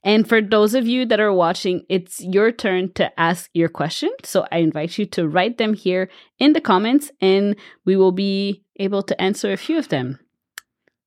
And 0.03 0.27
for 0.27 0.41
those 0.41 0.73
of 0.73 0.85
you 0.85 1.05
that 1.05 1.21
are 1.21 1.31
watching, 1.31 1.85
it's 1.87 2.21
your 2.21 2.51
turn 2.51 2.91
to 2.93 3.17
ask 3.17 3.49
your 3.53 3.69
question. 3.69 4.09
So 4.23 4.45
I 4.51 4.57
invite 4.57 4.97
you 4.97 5.05
to 5.07 5.27
write 5.27 5.57
them 5.57 5.73
here 5.73 6.09
in 6.37 6.51
the 6.51 6.59
comments 6.59 7.11
and 7.21 7.55
we 7.85 7.95
will 7.95 8.11
be 8.11 8.63
able 8.77 9.03
to 9.03 9.21
answer 9.21 9.53
a 9.53 9.57
few 9.57 9.77
of 9.77 9.87
them. 9.87 10.19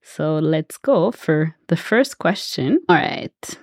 So 0.03 0.39
let's 0.39 0.77
go 0.77 1.11
for 1.11 1.57
the 1.69 1.77
first 1.77 2.19
question. 2.19 2.81
All 2.89 2.97
right. 2.97 3.59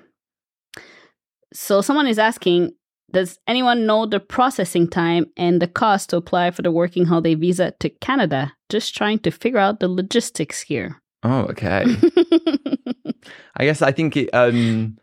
So 1.54 1.82
someone 1.82 2.08
is 2.08 2.20
asking 2.20 2.72
Does 3.12 3.40
anyone 3.48 3.86
know 3.86 4.06
the 4.06 4.20
processing 4.20 4.88
time 4.88 5.26
and 5.36 5.62
the 5.62 5.68
cost 5.68 6.12
to 6.12 6.18
apply 6.18 6.52
for 6.52 6.62
the 6.62 6.72
working 6.72 7.06
holiday 7.06 7.36
visa 7.36 7.74
to 7.80 7.90
Canada? 7.90 8.54
Just 8.70 8.96
trying 8.96 9.20
to 9.20 9.32
figure 9.32 9.60
out 9.60 9.80
the 9.80 9.88
logistics 9.88 10.62
here. 10.62 11.02
Oh, 11.24 11.42
okay. 11.50 11.86
I 13.58 13.66
guess 13.66 13.82
I 13.82 13.92
think 13.92 14.16
it 14.16 14.30
um 14.34 14.98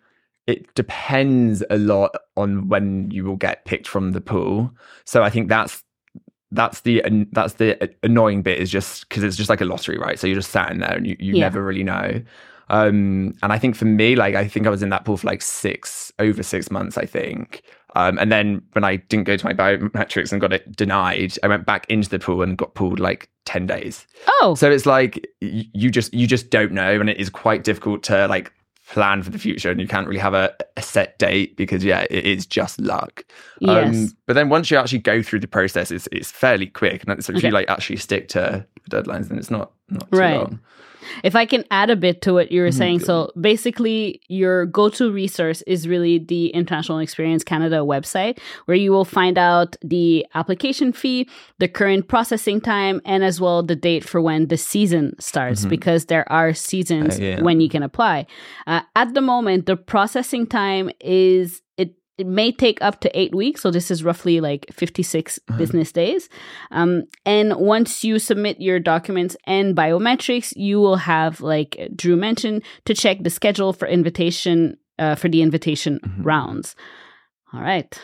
it 0.47 0.73
depends 0.75 1.65
a 1.69 1.77
lot 1.77 2.17
on 2.37 2.69
when 2.69 3.11
you 3.11 3.25
will 3.25 3.37
get 3.37 3.65
picked 3.65 3.89
from 3.89 4.13
the 4.13 4.21
pool. 4.21 4.71
So 5.05 5.23
I 5.23 5.31
think 5.31 5.49
that's 5.49 5.83
that's 6.57 6.81
the 6.81 7.03
that's 7.33 7.55
the 7.55 7.95
annoying 8.03 8.43
bit 8.43 8.59
is 8.59 8.71
just 8.71 9.09
because 9.09 9.23
it's 9.23 9.37
just 9.37 9.51
like 9.51 9.61
a 9.61 9.65
lottery, 9.65 9.99
right? 9.99 10.19
So 10.19 10.27
you're 10.27 10.37
just 10.37 10.51
sat 10.51 10.71
in 10.73 10.81
there 10.81 10.97
and 10.97 11.07
you, 11.07 11.17
you 11.19 11.35
yeah. 11.35 11.43
never 11.43 11.63
really 11.63 11.85
know. 11.85 12.23
Um, 12.69 13.35
and 13.43 13.53
I 13.53 13.59
think 13.59 13.77
for 13.77 13.85
me, 13.85 14.17
like 14.17 14.35
I 14.35 14.49
think 14.49 14.67
I 14.67 14.71
was 14.71 14.83
in 14.83 14.89
that 14.89 15.05
pool 15.05 15.17
for 15.17 15.27
like 15.27 15.43
six 15.43 16.13
over 16.19 16.43
six 16.43 16.71
months, 16.71 16.99
I 16.99 17.07
think. 17.07 17.63
Um, 17.95 18.19
and 18.19 18.31
then 18.31 18.63
when 18.73 18.85
I 18.85 18.97
didn't 18.97 19.25
go 19.25 19.37
to 19.37 19.47
my 19.47 19.55
biometrics 19.55 20.33
and 20.33 20.41
got 20.41 20.53
it 20.53 20.77
denied, 20.77 21.35
I 21.43 21.49
went 21.49 21.65
back 21.65 21.87
into 21.89 22.11
the 22.11 22.19
pool 22.19 22.43
and 22.43 22.59
got 22.59 22.75
pulled 22.75 23.01
like 23.01 23.31
ten 23.45 23.67
days. 23.67 24.07
Oh, 24.41 24.55
so 24.55 24.71
it's 24.71 24.87
like 24.87 25.27
you 25.41 25.91
just 25.91 26.13
you 26.13 26.27
just 26.27 26.51
don't 26.51 26.73
know, 26.73 27.01
and 27.01 27.09
it 27.09 27.19
is 27.19 27.31
quite 27.31 27.65
difficult 27.65 28.03
to 28.05 28.27
like 28.27 28.53
plan 28.89 29.23
for 29.23 29.31
the 29.31 29.39
future 29.39 29.71
and 29.71 29.81
you 29.81 29.89
can't 29.89 30.07
really 30.07 30.21
have 30.21 30.35
a, 30.35 30.55
a 30.77 30.83
set 30.83 31.19
date 31.19 31.57
because 31.57 31.85
yeah 31.85 32.07
it 32.09 32.25
is 32.25 32.47
just 32.47 32.81
luck 32.81 33.25
yes. 33.61 33.95
Um, 33.95 34.17
but 34.27 34.35
then 34.35 34.49
once 34.49 34.71
you 34.71 34.77
actually 34.77 35.01
go 35.01 35.23
through 35.23 35.41
the 35.41 35.49
process 35.49 35.91
it's, 35.91 36.09
it's 36.13 36.31
fairly 36.31 36.67
quick 36.67 37.05
and 37.07 37.25
so 37.25 37.33
if 37.33 37.39
okay. 37.39 37.49
you 37.49 37.53
like 37.53 37.69
actually 37.69 37.97
stick 37.97 38.29
to 38.29 38.65
deadlines 38.91 39.29
then 39.29 39.39
it's 39.39 39.51
not 39.51 39.73
right. 40.11 40.37
long 40.37 40.61
if 41.23 41.35
I 41.35 41.47
can 41.47 41.65
add 41.71 41.91
a 41.91 41.97
bit 41.97 42.23
to 42.23 42.33
what 42.33 42.53
you 42.53 42.61
were 42.61 42.69
mm-hmm. 42.69 42.79
saying, 42.79 43.01
so 43.01 43.33
basically, 43.41 44.21
your 44.29 44.67
go 44.67 44.89
to 44.91 45.11
resource 45.11 45.63
is 45.63 45.89
really 45.89 46.19
the 46.19 46.49
International 46.49 46.99
Experience 46.99 47.45
Canada 47.45 47.79
website, 47.79 48.39
where 48.67 48.77
you 48.77 48.93
will 48.93 49.05
find 49.05 49.39
out 49.39 49.77
the 49.83 50.27
application 50.35 50.93
fee, 50.93 51.29
the 51.59 51.69
current 51.69 52.09
processing 52.09 52.61
time, 52.61 53.01
and 53.05 53.25
as 53.25 53.41
well 53.41 53.63
the 53.63 53.77
date 53.77 54.05
for 54.05 54.21
when 54.21 54.49
the 54.49 54.57
season 54.57 55.15
starts, 55.21 55.61
mm-hmm. 55.61 55.71
because 55.71 56.07
there 56.07 56.31
are 56.31 56.55
seasons 56.55 57.19
uh, 57.19 57.23
yeah. 57.23 57.43
when 57.43 57.61
you 57.61 57.69
can 57.69 57.83
apply. 57.83 58.27
Uh, 58.67 58.81
at 58.95 59.15
the 59.15 59.21
moment, 59.21 59.67
the 59.67 59.77
processing 59.77 60.47
time 60.47 60.91
is 61.01 61.63
it 62.19 62.27
may 62.27 62.51
take 62.51 62.81
up 62.83 63.01
to 63.01 63.19
eight 63.19 63.35
weeks. 63.35 63.61
So 63.61 63.71
this 63.71 63.91
is 63.91 64.03
roughly 64.03 64.41
like 64.41 64.67
56 64.73 65.39
mm-hmm. 65.39 65.59
business 65.59 65.93
days. 65.93 66.29
Um, 66.71 67.05
and 67.25 67.55
once 67.57 68.05
you 68.05 68.19
submit 68.19 68.61
your 68.61 68.81
documents 68.81 69.37
and 69.45 69.77
biometrics, 69.77 70.53
you 70.57 70.81
will 70.81 70.97
have, 70.97 71.41
like 71.41 71.77
Drew 71.95 72.17
mentioned, 72.17 72.63
to 72.87 72.95
check 72.95 73.23
the 73.23 73.31
schedule 73.31 73.73
for 73.73 73.87
invitation 73.87 74.79
uh, 74.99 75.15
for 75.15 75.29
the 75.29 75.43
invitation 75.43 76.01
mm-hmm. 76.03 76.23
rounds. 76.23 76.75
All 77.53 77.61
right. 77.61 78.01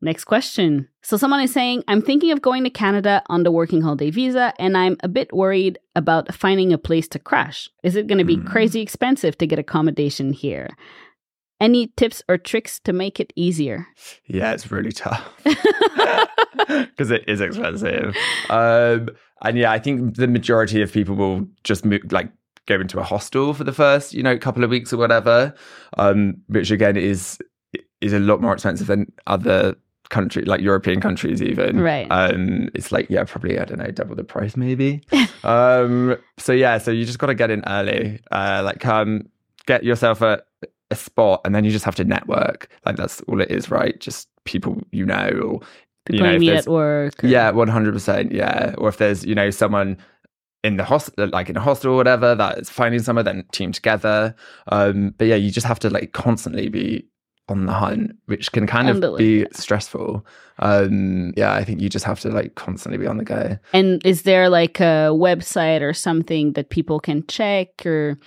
Next 0.00 0.24
question. 0.24 0.88
So 1.02 1.16
someone 1.16 1.40
is 1.40 1.52
saying, 1.52 1.82
I'm 1.88 2.02
thinking 2.02 2.30
of 2.30 2.42
going 2.42 2.64
to 2.64 2.70
Canada 2.70 3.22
on 3.28 3.42
the 3.42 3.50
working 3.50 3.80
holiday 3.80 4.10
visa, 4.10 4.52
and 4.58 4.76
I'm 4.76 4.98
a 5.00 5.08
bit 5.08 5.32
worried 5.32 5.78
about 5.96 6.34
finding 6.34 6.72
a 6.72 6.78
place 6.78 7.08
to 7.08 7.18
crash. 7.18 7.70
Is 7.82 7.96
it 7.96 8.06
going 8.06 8.18
to 8.18 8.24
be 8.24 8.36
mm. 8.36 8.46
crazy 8.46 8.82
expensive 8.82 9.38
to 9.38 9.46
get 9.46 9.58
accommodation 9.58 10.34
here? 10.34 10.68
Any 11.64 11.86
tips 11.96 12.22
or 12.28 12.36
tricks 12.36 12.78
to 12.80 12.92
make 12.92 13.18
it 13.18 13.32
easier? 13.36 13.86
Yeah, 14.26 14.52
it's 14.52 14.70
really 14.70 14.92
tough 14.92 15.26
because 15.44 17.10
it 17.10 17.24
is 17.26 17.40
expensive. 17.40 18.14
Um, 18.50 19.08
and 19.42 19.56
yeah, 19.56 19.72
I 19.72 19.78
think 19.78 20.16
the 20.16 20.26
majority 20.28 20.82
of 20.82 20.92
people 20.92 21.14
will 21.14 21.46
just 21.62 21.86
move, 21.86 22.02
like 22.12 22.30
go 22.66 22.78
into 22.78 23.00
a 23.00 23.02
hostel 23.02 23.54
for 23.54 23.64
the 23.64 23.72
first, 23.72 24.12
you 24.12 24.22
know, 24.22 24.36
couple 24.36 24.62
of 24.62 24.68
weeks 24.68 24.92
or 24.92 24.98
whatever, 24.98 25.54
um, 25.96 26.34
which 26.48 26.70
again 26.70 26.98
is 26.98 27.38
is 28.02 28.12
a 28.12 28.18
lot 28.18 28.42
more 28.42 28.52
expensive 28.52 28.86
than 28.86 29.10
other 29.26 29.74
country 30.10 30.44
like 30.44 30.60
European 30.60 31.00
countries 31.00 31.40
even. 31.40 31.80
Right. 31.80 32.06
Um 32.10 32.68
it's 32.74 32.92
like 32.92 33.08
yeah, 33.08 33.24
probably 33.24 33.58
I 33.58 33.64
don't 33.64 33.78
know, 33.78 33.90
double 33.90 34.16
the 34.16 34.22
price 34.22 34.54
maybe. 34.54 35.02
um 35.44 36.18
so 36.36 36.52
yeah, 36.52 36.76
so 36.76 36.90
you 36.90 37.06
just 37.06 37.18
got 37.18 37.28
to 37.28 37.34
get 37.34 37.50
in 37.50 37.64
early. 37.66 38.20
Uh 38.30 38.60
like 38.62 38.80
come 38.80 39.30
get 39.66 39.82
yourself 39.82 40.20
a 40.20 40.42
a 40.90 40.96
spot 40.96 41.40
and 41.44 41.54
then 41.54 41.64
you 41.64 41.70
just 41.70 41.84
have 41.84 41.94
to 41.96 42.04
network. 42.04 42.68
Like 42.84 42.96
that's 42.96 43.20
all 43.22 43.40
it 43.40 43.50
is, 43.50 43.70
right? 43.70 43.98
Just 44.00 44.28
people 44.44 44.82
you 44.90 45.06
know 45.06 45.28
or 45.28 45.60
people 46.06 46.16
you, 46.16 46.22
know, 46.22 46.32
you 46.32 46.40
meet 46.40 46.52
at 46.52 46.68
work. 46.68 47.24
Or... 47.24 47.26
Yeah, 47.26 47.50
one 47.50 47.68
hundred 47.68 47.92
percent. 47.92 48.32
Yeah, 48.32 48.74
or 48.78 48.88
if 48.88 48.98
there's 48.98 49.24
you 49.24 49.34
know 49.34 49.50
someone 49.50 49.98
in 50.62 50.78
the 50.78 50.84
hospital, 50.84 51.28
like 51.28 51.50
in 51.50 51.56
a 51.56 51.60
hostel 51.60 51.92
or 51.92 51.96
whatever, 51.96 52.34
that 52.34 52.58
is 52.58 52.70
finding 52.70 53.00
someone, 53.00 53.24
then 53.24 53.44
team 53.52 53.70
together. 53.70 54.34
Um, 54.68 55.14
but 55.18 55.26
yeah, 55.26 55.36
you 55.36 55.50
just 55.50 55.66
have 55.66 55.78
to 55.80 55.90
like 55.90 56.12
constantly 56.12 56.68
be 56.68 57.06
on 57.48 57.66
the 57.66 57.72
hunt, 57.72 58.16
which 58.26 58.50
can 58.52 58.66
kind 58.66 58.88
of 58.88 59.18
be 59.18 59.46
stressful. 59.52 60.24
Um, 60.60 61.34
yeah, 61.36 61.52
I 61.52 61.64
think 61.64 61.82
you 61.82 61.90
just 61.90 62.06
have 62.06 62.18
to 62.20 62.30
like 62.30 62.54
constantly 62.54 62.96
be 62.96 63.06
on 63.06 63.18
the 63.18 63.24
go. 63.24 63.58
And 63.74 64.04
is 64.06 64.22
there 64.22 64.48
like 64.48 64.80
a 64.80 65.12
website 65.12 65.82
or 65.82 65.92
something 65.92 66.54
that 66.54 66.70
people 66.70 66.98
can 67.00 67.26
check 67.26 67.84
or 67.84 68.18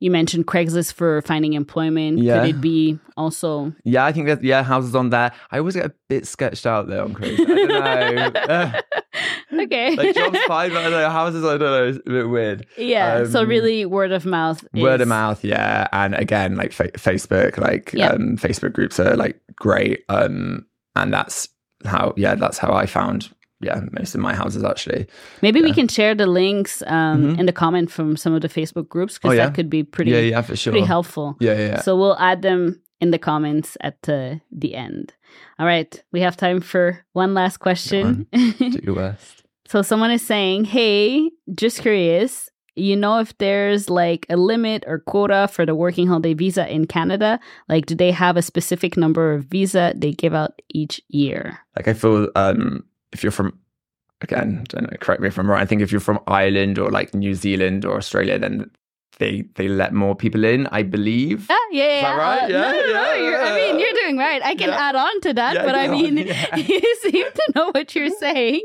you 0.00 0.10
mentioned 0.10 0.46
Craigslist 0.46 0.94
for 0.94 1.20
finding 1.22 1.52
employment. 1.52 2.18
Yeah. 2.18 2.40
Could 2.40 2.56
it 2.56 2.60
be 2.60 2.98
also? 3.16 3.72
Yeah, 3.84 4.06
I 4.06 4.12
think 4.12 4.26
that 4.26 4.42
yeah, 4.42 4.62
houses 4.62 4.94
on 4.94 5.10
there. 5.10 5.30
I 5.50 5.58
always 5.58 5.74
get 5.74 5.86
a 5.86 5.94
bit 6.08 6.26
sketched 6.26 6.66
out 6.66 6.88
there 6.88 7.02
on 7.02 7.14
Craigslist. 7.14 7.80
I 7.82 8.14
don't 8.14 8.34
know. 8.48 9.62
okay. 9.64 9.94
like 9.96 10.14
jobs 10.14 10.38
fine, 10.46 10.70
but 10.70 10.78
I 10.78 10.82
don't 10.84 10.92
know 10.92 11.10
houses. 11.10 11.44
I 11.44 11.58
don't 11.58 11.60
know. 11.60 11.88
It's 11.88 11.98
a 11.98 12.10
bit 12.10 12.28
weird. 12.28 12.66
Yeah. 12.78 13.16
Um, 13.16 13.30
so 13.30 13.44
really, 13.44 13.84
word 13.84 14.10
of 14.10 14.24
mouth. 14.24 14.64
Is... 14.74 14.82
Word 14.82 15.02
of 15.02 15.08
mouth. 15.08 15.44
Yeah, 15.44 15.86
and 15.92 16.14
again, 16.14 16.56
like 16.56 16.72
fa- 16.72 16.92
Facebook, 16.92 17.58
like 17.58 17.92
yep. 17.92 18.14
um, 18.14 18.38
Facebook 18.38 18.72
groups 18.72 18.98
are 18.98 19.16
like 19.16 19.38
great. 19.56 20.04
Um, 20.08 20.66
and 20.96 21.12
that's 21.12 21.48
how 21.84 22.14
yeah, 22.16 22.34
that's 22.34 22.56
how 22.56 22.72
I 22.72 22.86
found 22.86 23.30
yeah, 23.60 23.80
most 23.92 24.14
of 24.14 24.20
my 24.20 24.34
houses 24.34 24.64
actually. 24.64 25.06
Maybe 25.42 25.60
yeah. 25.60 25.66
we 25.66 25.72
can 25.72 25.88
share 25.88 26.14
the 26.14 26.26
links 26.26 26.82
um, 26.86 27.22
mm-hmm. 27.22 27.40
in 27.40 27.46
the 27.46 27.52
comment 27.52 27.90
from 27.90 28.16
some 28.16 28.34
of 28.34 28.40
the 28.40 28.48
Facebook 28.48 28.88
groups 28.88 29.14
because 29.14 29.30
oh, 29.30 29.34
yeah? 29.34 29.46
that 29.46 29.54
could 29.54 29.68
be 29.68 29.82
pretty, 29.82 30.12
yeah, 30.12 30.18
yeah, 30.18 30.42
for 30.42 30.56
sure. 30.56 30.72
pretty 30.72 30.86
helpful. 30.86 31.36
Yeah, 31.40 31.52
yeah, 31.52 31.66
yeah. 31.66 31.80
So 31.80 31.96
we'll 31.96 32.18
add 32.18 32.42
them 32.42 32.80
in 33.00 33.10
the 33.10 33.18
comments 33.18 33.76
at 33.80 34.08
uh, 34.08 34.36
the 34.50 34.74
end. 34.74 35.14
All 35.58 35.66
right, 35.66 36.02
we 36.12 36.20
have 36.20 36.36
time 36.36 36.60
for 36.60 37.04
one 37.12 37.34
last 37.34 37.58
question. 37.58 38.26
Do 38.32 38.80
your 38.82 38.94
best. 38.94 39.44
so 39.66 39.82
someone 39.82 40.10
is 40.10 40.26
saying, 40.26 40.64
"Hey, 40.64 41.30
just 41.54 41.80
curious." 41.80 42.48
You 42.76 42.96
know 42.96 43.18
if 43.18 43.36
there's 43.36 43.90
like 43.90 44.24
a 44.30 44.36
limit 44.36 44.84
or 44.86 45.00
quota 45.00 45.48
for 45.52 45.66
the 45.66 45.74
working 45.74 46.06
holiday 46.06 46.34
visa 46.34 46.72
in 46.72 46.86
Canada? 46.86 47.38
Like, 47.68 47.84
do 47.84 47.94
they 47.94 48.12
have 48.12 48.36
a 48.38 48.42
specific 48.42 48.96
number 48.96 49.34
of 49.34 49.44
visa 49.44 49.92
they 49.96 50.12
give 50.12 50.32
out 50.32 50.62
each 50.70 51.00
year? 51.08 51.58
Like, 51.76 51.88
I 51.88 51.92
feel 51.92 52.28
um, 52.36 52.84
if 53.12 53.22
you're 53.22 53.32
from 53.32 53.58
again, 54.20 54.64
don't 54.68 54.90
know, 54.90 54.96
correct 55.00 55.22
me 55.22 55.28
if 55.28 55.38
I'm 55.38 55.50
wrong. 55.50 55.60
I 55.60 55.66
think 55.66 55.82
if 55.82 55.90
you're 55.90 56.00
from 56.00 56.20
Ireland 56.26 56.78
or 56.78 56.90
like 56.90 57.14
New 57.14 57.34
Zealand 57.34 57.84
or 57.84 57.96
Australia, 57.96 58.38
then 58.38 58.70
they 59.20 59.44
they 59.54 59.68
let 59.68 59.92
more 59.92 60.16
people 60.16 60.44
in, 60.44 60.66
I 60.68 60.82
believe. 60.82 61.46
Ah, 61.50 61.56
yeah, 61.70 61.84
yeah, 61.84 62.00
yeah. 62.00 62.16
right? 62.16 62.42
Uh, 62.42 62.48
yeah, 62.48 62.58
no, 62.58 62.72
no, 62.72 63.14
yeah, 63.14 63.30
no, 63.30 63.44
I 63.44 63.54
mean, 63.54 63.78
you're 63.78 63.92
doing 64.02 64.16
right. 64.16 64.42
I 64.42 64.54
can 64.54 64.70
add 64.70 64.96
on 64.96 65.20
to 65.20 65.34
that, 65.34 65.54
but 65.64 65.74
I 65.74 65.86
mean, 65.88 66.16
you 66.56 66.94
seem 67.02 67.26
to 67.30 67.52
know 67.54 67.70
what 67.70 67.94
you're 67.94 68.10
saying. 68.18 68.62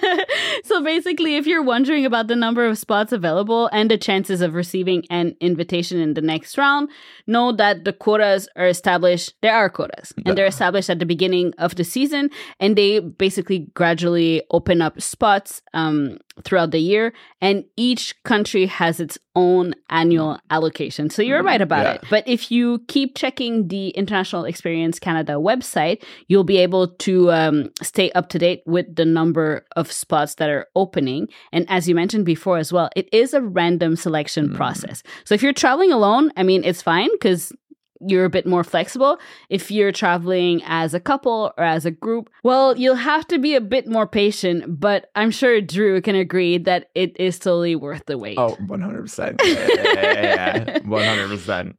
so 0.64 0.84
basically, 0.84 1.36
if 1.36 1.46
you're 1.46 1.62
wondering 1.62 2.04
about 2.04 2.28
the 2.28 2.36
number 2.36 2.66
of 2.66 2.78
spots 2.78 3.12
available 3.12 3.68
and 3.72 3.90
the 3.90 3.98
chances 3.98 4.40
of 4.42 4.54
receiving 4.54 5.04
an 5.10 5.34
invitation 5.40 5.98
in 5.98 6.14
the 6.14 6.20
next 6.20 6.56
round, 6.58 6.90
know 7.26 7.50
that 7.52 7.84
the 7.84 7.92
quotas 7.92 8.48
are 8.56 8.68
established. 8.68 9.34
There 9.40 9.54
are 9.54 9.70
quotas, 9.70 10.12
and 10.24 10.36
they're 10.36 10.46
established 10.46 10.90
at 10.90 10.98
the 10.98 11.06
beginning 11.06 11.54
of 11.58 11.74
the 11.76 11.84
season, 11.84 12.30
and 12.60 12.76
they 12.76 13.00
basically 13.00 13.60
gradually 13.74 14.42
open 14.50 14.82
up 14.82 15.00
spots 15.00 15.62
um, 15.72 16.18
throughout 16.44 16.72
the 16.72 16.78
year, 16.78 17.14
and 17.40 17.64
each 17.76 18.14
country 18.24 18.66
has 18.66 19.00
its 19.00 19.18
own 19.38 19.72
annual 19.88 20.40
allocation. 20.50 21.10
So 21.10 21.22
you're 21.22 21.44
right 21.44 21.62
about 21.62 21.84
yeah. 21.86 21.92
it. 21.92 22.04
But 22.10 22.26
if 22.26 22.50
you 22.50 22.82
keep 22.88 23.16
checking 23.16 23.68
the 23.68 23.90
International 23.90 24.44
Experience 24.44 24.98
Canada 24.98 25.34
website, 25.34 26.02
you'll 26.26 26.42
be 26.42 26.56
able 26.58 26.88
to 27.06 27.30
um, 27.30 27.70
stay 27.80 28.10
up 28.12 28.28
to 28.30 28.38
date 28.40 28.62
with 28.66 28.96
the 28.96 29.04
number 29.04 29.64
of 29.76 29.92
spots 29.92 30.34
that 30.34 30.50
are 30.50 30.66
opening. 30.74 31.28
And 31.52 31.64
as 31.70 31.88
you 31.88 31.94
mentioned 31.94 32.26
before 32.26 32.58
as 32.58 32.72
well, 32.72 32.90
it 32.96 33.08
is 33.12 33.32
a 33.32 33.40
random 33.40 33.94
selection 33.94 34.48
mm. 34.48 34.56
process. 34.56 35.04
So 35.24 35.36
if 35.36 35.42
you're 35.42 35.52
traveling 35.52 35.92
alone, 35.92 36.32
I 36.36 36.42
mean, 36.42 36.64
it's 36.64 36.82
fine 36.82 37.10
because 37.12 37.52
you're 38.00 38.24
a 38.24 38.30
bit 38.30 38.46
more 38.46 38.64
flexible. 38.64 39.18
If 39.48 39.70
you're 39.70 39.92
traveling 39.92 40.62
as 40.64 40.94
a 40.94 41.00
couple 41.00 41.52
or 41.56 41.64
as 41.64 41.84
a 41.86 41.90
group, 41.90 42.30
well, 42.42 42.76
you'll 42.76 42.94
have 42.94 43.26
to 43.28 43.38
be 43.38 43.54
a 43.54 43.60
bit 43.60 43.86
more 43.86 44.06
patient, 44.06 44.80
but 44.80 45.10
I'm 45.14 45.30
sure 45.30 45.60
Drew 45.60 46.00
can 46.00 46.14
agree 46.14 46.58
that 46.58 46.90
it 46.94 47.18
is 47.18 47.38
totally 47.38 47.76
worth 47.76 48.04
the 48.06 48.18
wait. 48.18 48.38
Oh, 48.38 48.56
100%. 48.66 49.40
Yeah, 49.48 49.66
yeah, 49.74 50.64
yeah, 50.66 50.78
100%. 50.80 51.74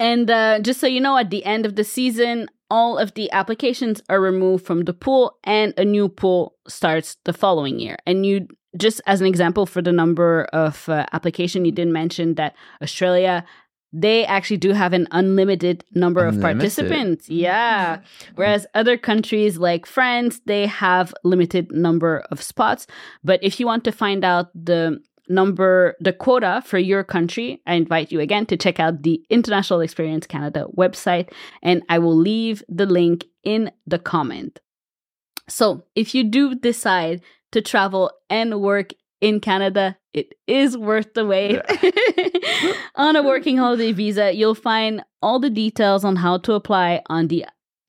And 0.00 0.30
uh, 0.30 0.60
just 0.60 0.80
so 0.80 0.86
you 0.86 1.00
know, 1.00 1.16
at 1.16 1.30
the 1.30 1.44
end 1.44 1.66
of 1.66 1.76
the 1.76 1.84
season, 1.84 2.48
all 2.70 2.98
of 2.98 3.14
the 3.14 3.30
applications 3.32 4.02
are 4.08 4.20
removed 4.20 4.64
from 4.64 4.82
the 4.82 4.92
pool 4.92 5.38
and 5.44 5.74
a 5.76 5.84
new 5.84 6.08
pool 6.08 6.54
starts 6.66 7.16
the 7.24 7.32
following 7.32 7.78
year. 7.78 7.96
And 8.06 8.26
you 8.26 8.46
just 8.76 9.00
as 9.06 9.20
an 9.20 9.26
example 9.26 9.64
for 9.64 9.80
the 9.80 9.92
number 9.92 10.44
of 10.52 10.88
uh, 10.88 11.06
application 11.12 11.64
you 11.64 11.72
didn't 11.72 11.92
mention 11.92 12.34
that 12.34 12.54
Australia 12.82 13.44
they 13.92 14.26
actually 14.26 14.58
do 14.58 14.72
have 14.72 14.92
an 14.92 15.06
unlimited 15.10 15.84
number 15.94 16.20
unlimited. 16.26 16.38
of 16.38 16.42
participants. 16.42 17.24
Mm-hmm. 17.26 17.34
Yeah. 17.34 18.00
Whereas 18.34 18.66
other 18.74 18.96
countries 18.96 19.58
like 19.58 19.86
France, 19.86 20.40
they 20.46 20.66
have 20.66 21.14
limited 21.24 21.72
number 21.72 22.24
of 22.30 22.42
spots. 22.42 22.86
But 23.24 23.42
if 23.42 23.58
you 23.58 23.66
want 23.66 23.84
to 23.84 23.92
find 23.92 24.24
out 24.24 24.50
the 24.54 25.00
number, 25.28 25.94
the 26.00 26.12
quota 26.12 26.62
for 26.64 26.78
your 26.78 27.04
country, 27.04 27.62
I 27.66 27.74
invite 27.74 28.12
you 28.12 28.20
again 28.20 28.46
to 28.46 28.56
check 28.56 28.80
out 28.80 29.02
the 29.02 29.22
International 29.30 29.80
Experience 29.80 30.26
Canada 30.26 30.66
website, 30.76 31.30
and 31.62 31.82
I 31.88 31.98
will 31.98 32.16
leave 32.16 32.62
the 32.68 32.86
link 32.86 33.24
in 33.44 33.70
the 33.86 33.98
comment. 33.98 34.60
So 35.48 35.84
if 35.94 36.14
you 36.14 36.24
do 36.24 36.54
decide 36.54 37.22
to 37.52 37.62
travel 37.62 38.10
and 38.28 38.60
work 38.60 38.92
in 39.20 39.40
Canada, 39.40 39.96
it 40.14 40.34
is 40.46 40.76
worth 40.76 41.14
the 41.14 41.26
wait. 41.26 41.60
Yeah. 41.82 42.72
on 42.94 43.16
a 43.16 43.22
working 43.22 43.56
holiday 43.56 43.92
visa, 43.92 44.32
you'll 44.32 44.54
find 44.54 45.02
all 45.22 45.38
the 45.38 45.50
details 45.50 46.04
on 46.04 46.16
how 46.16 46.38
to 46.38 46.54
apply 46.54 47.02
on 47.08 47.28
the 47.28 47.44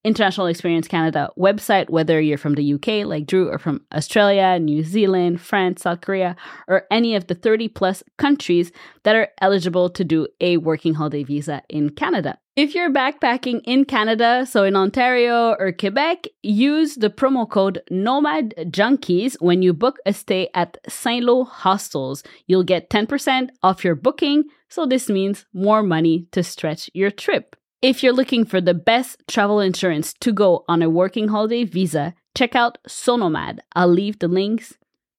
International 0.06 0.48
Experience 0.48 0.88
Canada 0.88 1.30
website, 1.38 1.90
whether 1.90 2.22
you're 2.22 2.38
from 2.38 2.56
the 2.56 2.74
UK, 2.74 3.06
like 3.06 3.26
Drew, 3.26 3.50
or 3.50 3.58
from 3.58 3.86
Australia, 3.94 4.58
New 4.58 4.82
Zealand, 4.84 5.42
France, 5.42 5.82
South 5.82 6.02
Korea, 6.02 6.38
or 6.68 6.84
any 6.90 7.16
of 7.16 7.28
the 7.28 7.36
30 7.36 7.68
plus 7.70 8.02
countries 8.18 8.72
that 9.04 9.16
are 9.16 9.30
eligible 9.42 9.90
to 9.90 10.04
do 10.06 10.28
a 10.40 10.58
working 10.58 10.94
holiday 10.94 11.24
visa 11.24 11.64
in 11.70 11.90
Canada. 11.90 12.38
If 12.60 12.76
you're 12.76 12.92
backpacking 12.92 13.62
in 13.64 13.86
Canada, 13.86 14.46
so 14.46 14.66
in 14.66 14.76
Ontario 14.76 15.56
or 15.58 15.72
Quebec, 15.72 16.28
use 16.44 16.96
the 16.96 17.10
promo 17.10 17.50
code 17.50 17.82
Nomad 17.90 18.54
Junkies 18.70 19.38
when 19.40 19.62
you 19.62 19.72
book 19.74 19.98
a 20.06 20.12
stay 20.12 20.50
at 20.54 20.78
Saintlo 20.84 21.48
Hostels. 21.48 22.22
You'll 22.48 22.66
get 22.66 22.90
10% 22.90 23.48
off 23.64 23.86
your 23.86 23.96
booking, 23.96 24.44
so 24.68 24.86
this 24.86 25.08
means 25.08 25.46
more 25.54 25.82
money 25.82 26.28
to 26.34 26.44
stretch 26.44 26.90
your 26.94 27.12
trip. 27.12 27.56
If 27.82 28.04
you're 28.04 28.12
looking 28.12 28.44
for 28.44 28.60
the 28.60 28.74
best 28.74 29.24
travel 29.30 29.62
insurance 29.62 30.14
to 30.20 30.34
go 30.34 30.66
on 30.68 30.82
a 30.82 30.90
working 30.90 31.30
holiday 31.30 31.64
visa, 31.64 32.14
check 32.36 32.58
out 32.58 32.78
Sonomad. 32.90 33.60
I'll 33.74 33.88
leave 33.88 34.20
the 34.20 34.28
links 34.28 34.74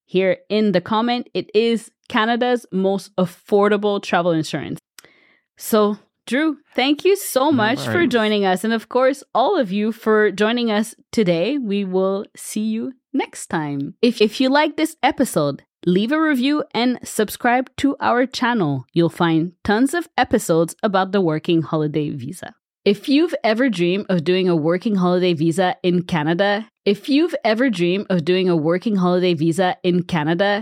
here 0.05 0.37
in 0.49 0.73
the 0.73 0.81
comment. 0.81 1.27
It 1.33 1.49
is 1.55 1.89
Canada's 2.07 2.67
most 2.71 3.15
affordable 3.15 3.99
travel 3.99 4.31
insurance. 4.31 4.77
So, 5.57 5.97
Drew, 6.27 6.57
thank 6.75 7.03
you 7.03 7.15
so 7.15 7.51
much 7.51 7.79
right. 7.79 7.91
for 7.91 8.07
joining 8.07 8.45
us. 8.45 8.63
And 8.63 8.73
of 8.73 8.89
course, 8.89 9.23
all 9.33 9.59
of 9.59 9.71
you 9.71 9.91
for 9.91 10.31
joining 10.31 10.71
us 10.71 10.95
today. 11.11 11.57
We 11.57 11.83
will 11.83 12.25
see 12.35 12.61
you 12.65 12.93
next 13.13 13.47
time. 13.47 13.95
If, 14.01 14.21
if 14.21 14.39
you 14.39 14.49
like 14.49 14.77
this 14.77 14.95
episode, 15.03 15.63
leave 15.85 16.11
a 16.11 16.21
review 16.21 16.63
and 16.73 16.99
subscribe 17.03 17.69
to 17.77 17.95
our 17.99 18.25
channel. 18.25 18.85
You'll 18.93 19.09
find 19.09 19.53
tons 19.63 19.93
of 19.93 20.07
episodes 20.17 20.75
about 20.83 21.11
the 21.11 21.21
working 21.21 21.63
holiday 21.63 22.09
visa. 22.11 22.53
If 22.83 23.07
you've 23.07 23.35
ever 23.43 23.69
dreamed 23.69 24.07
of 24.09 24.23
doing 24.23 24.49
a 24.49 24.55
working 24.55 24.95
holiday 24.95 25.33
visa 25.33 25.75
in 25.83 26.01
Canada, 26.01 26.67
if 26.83 27.09
you've 27.09 27.35
ever 27.43 27.69
dreamed 27.69 28.07
of 28.09 28.25
doing 28.25 28.49
a 28.49 28.55
working 28.55 28.95
holiday 28.95 29.35
visa 29.35 29.77
in 29.83 30.01
Canada, 30.01 30.59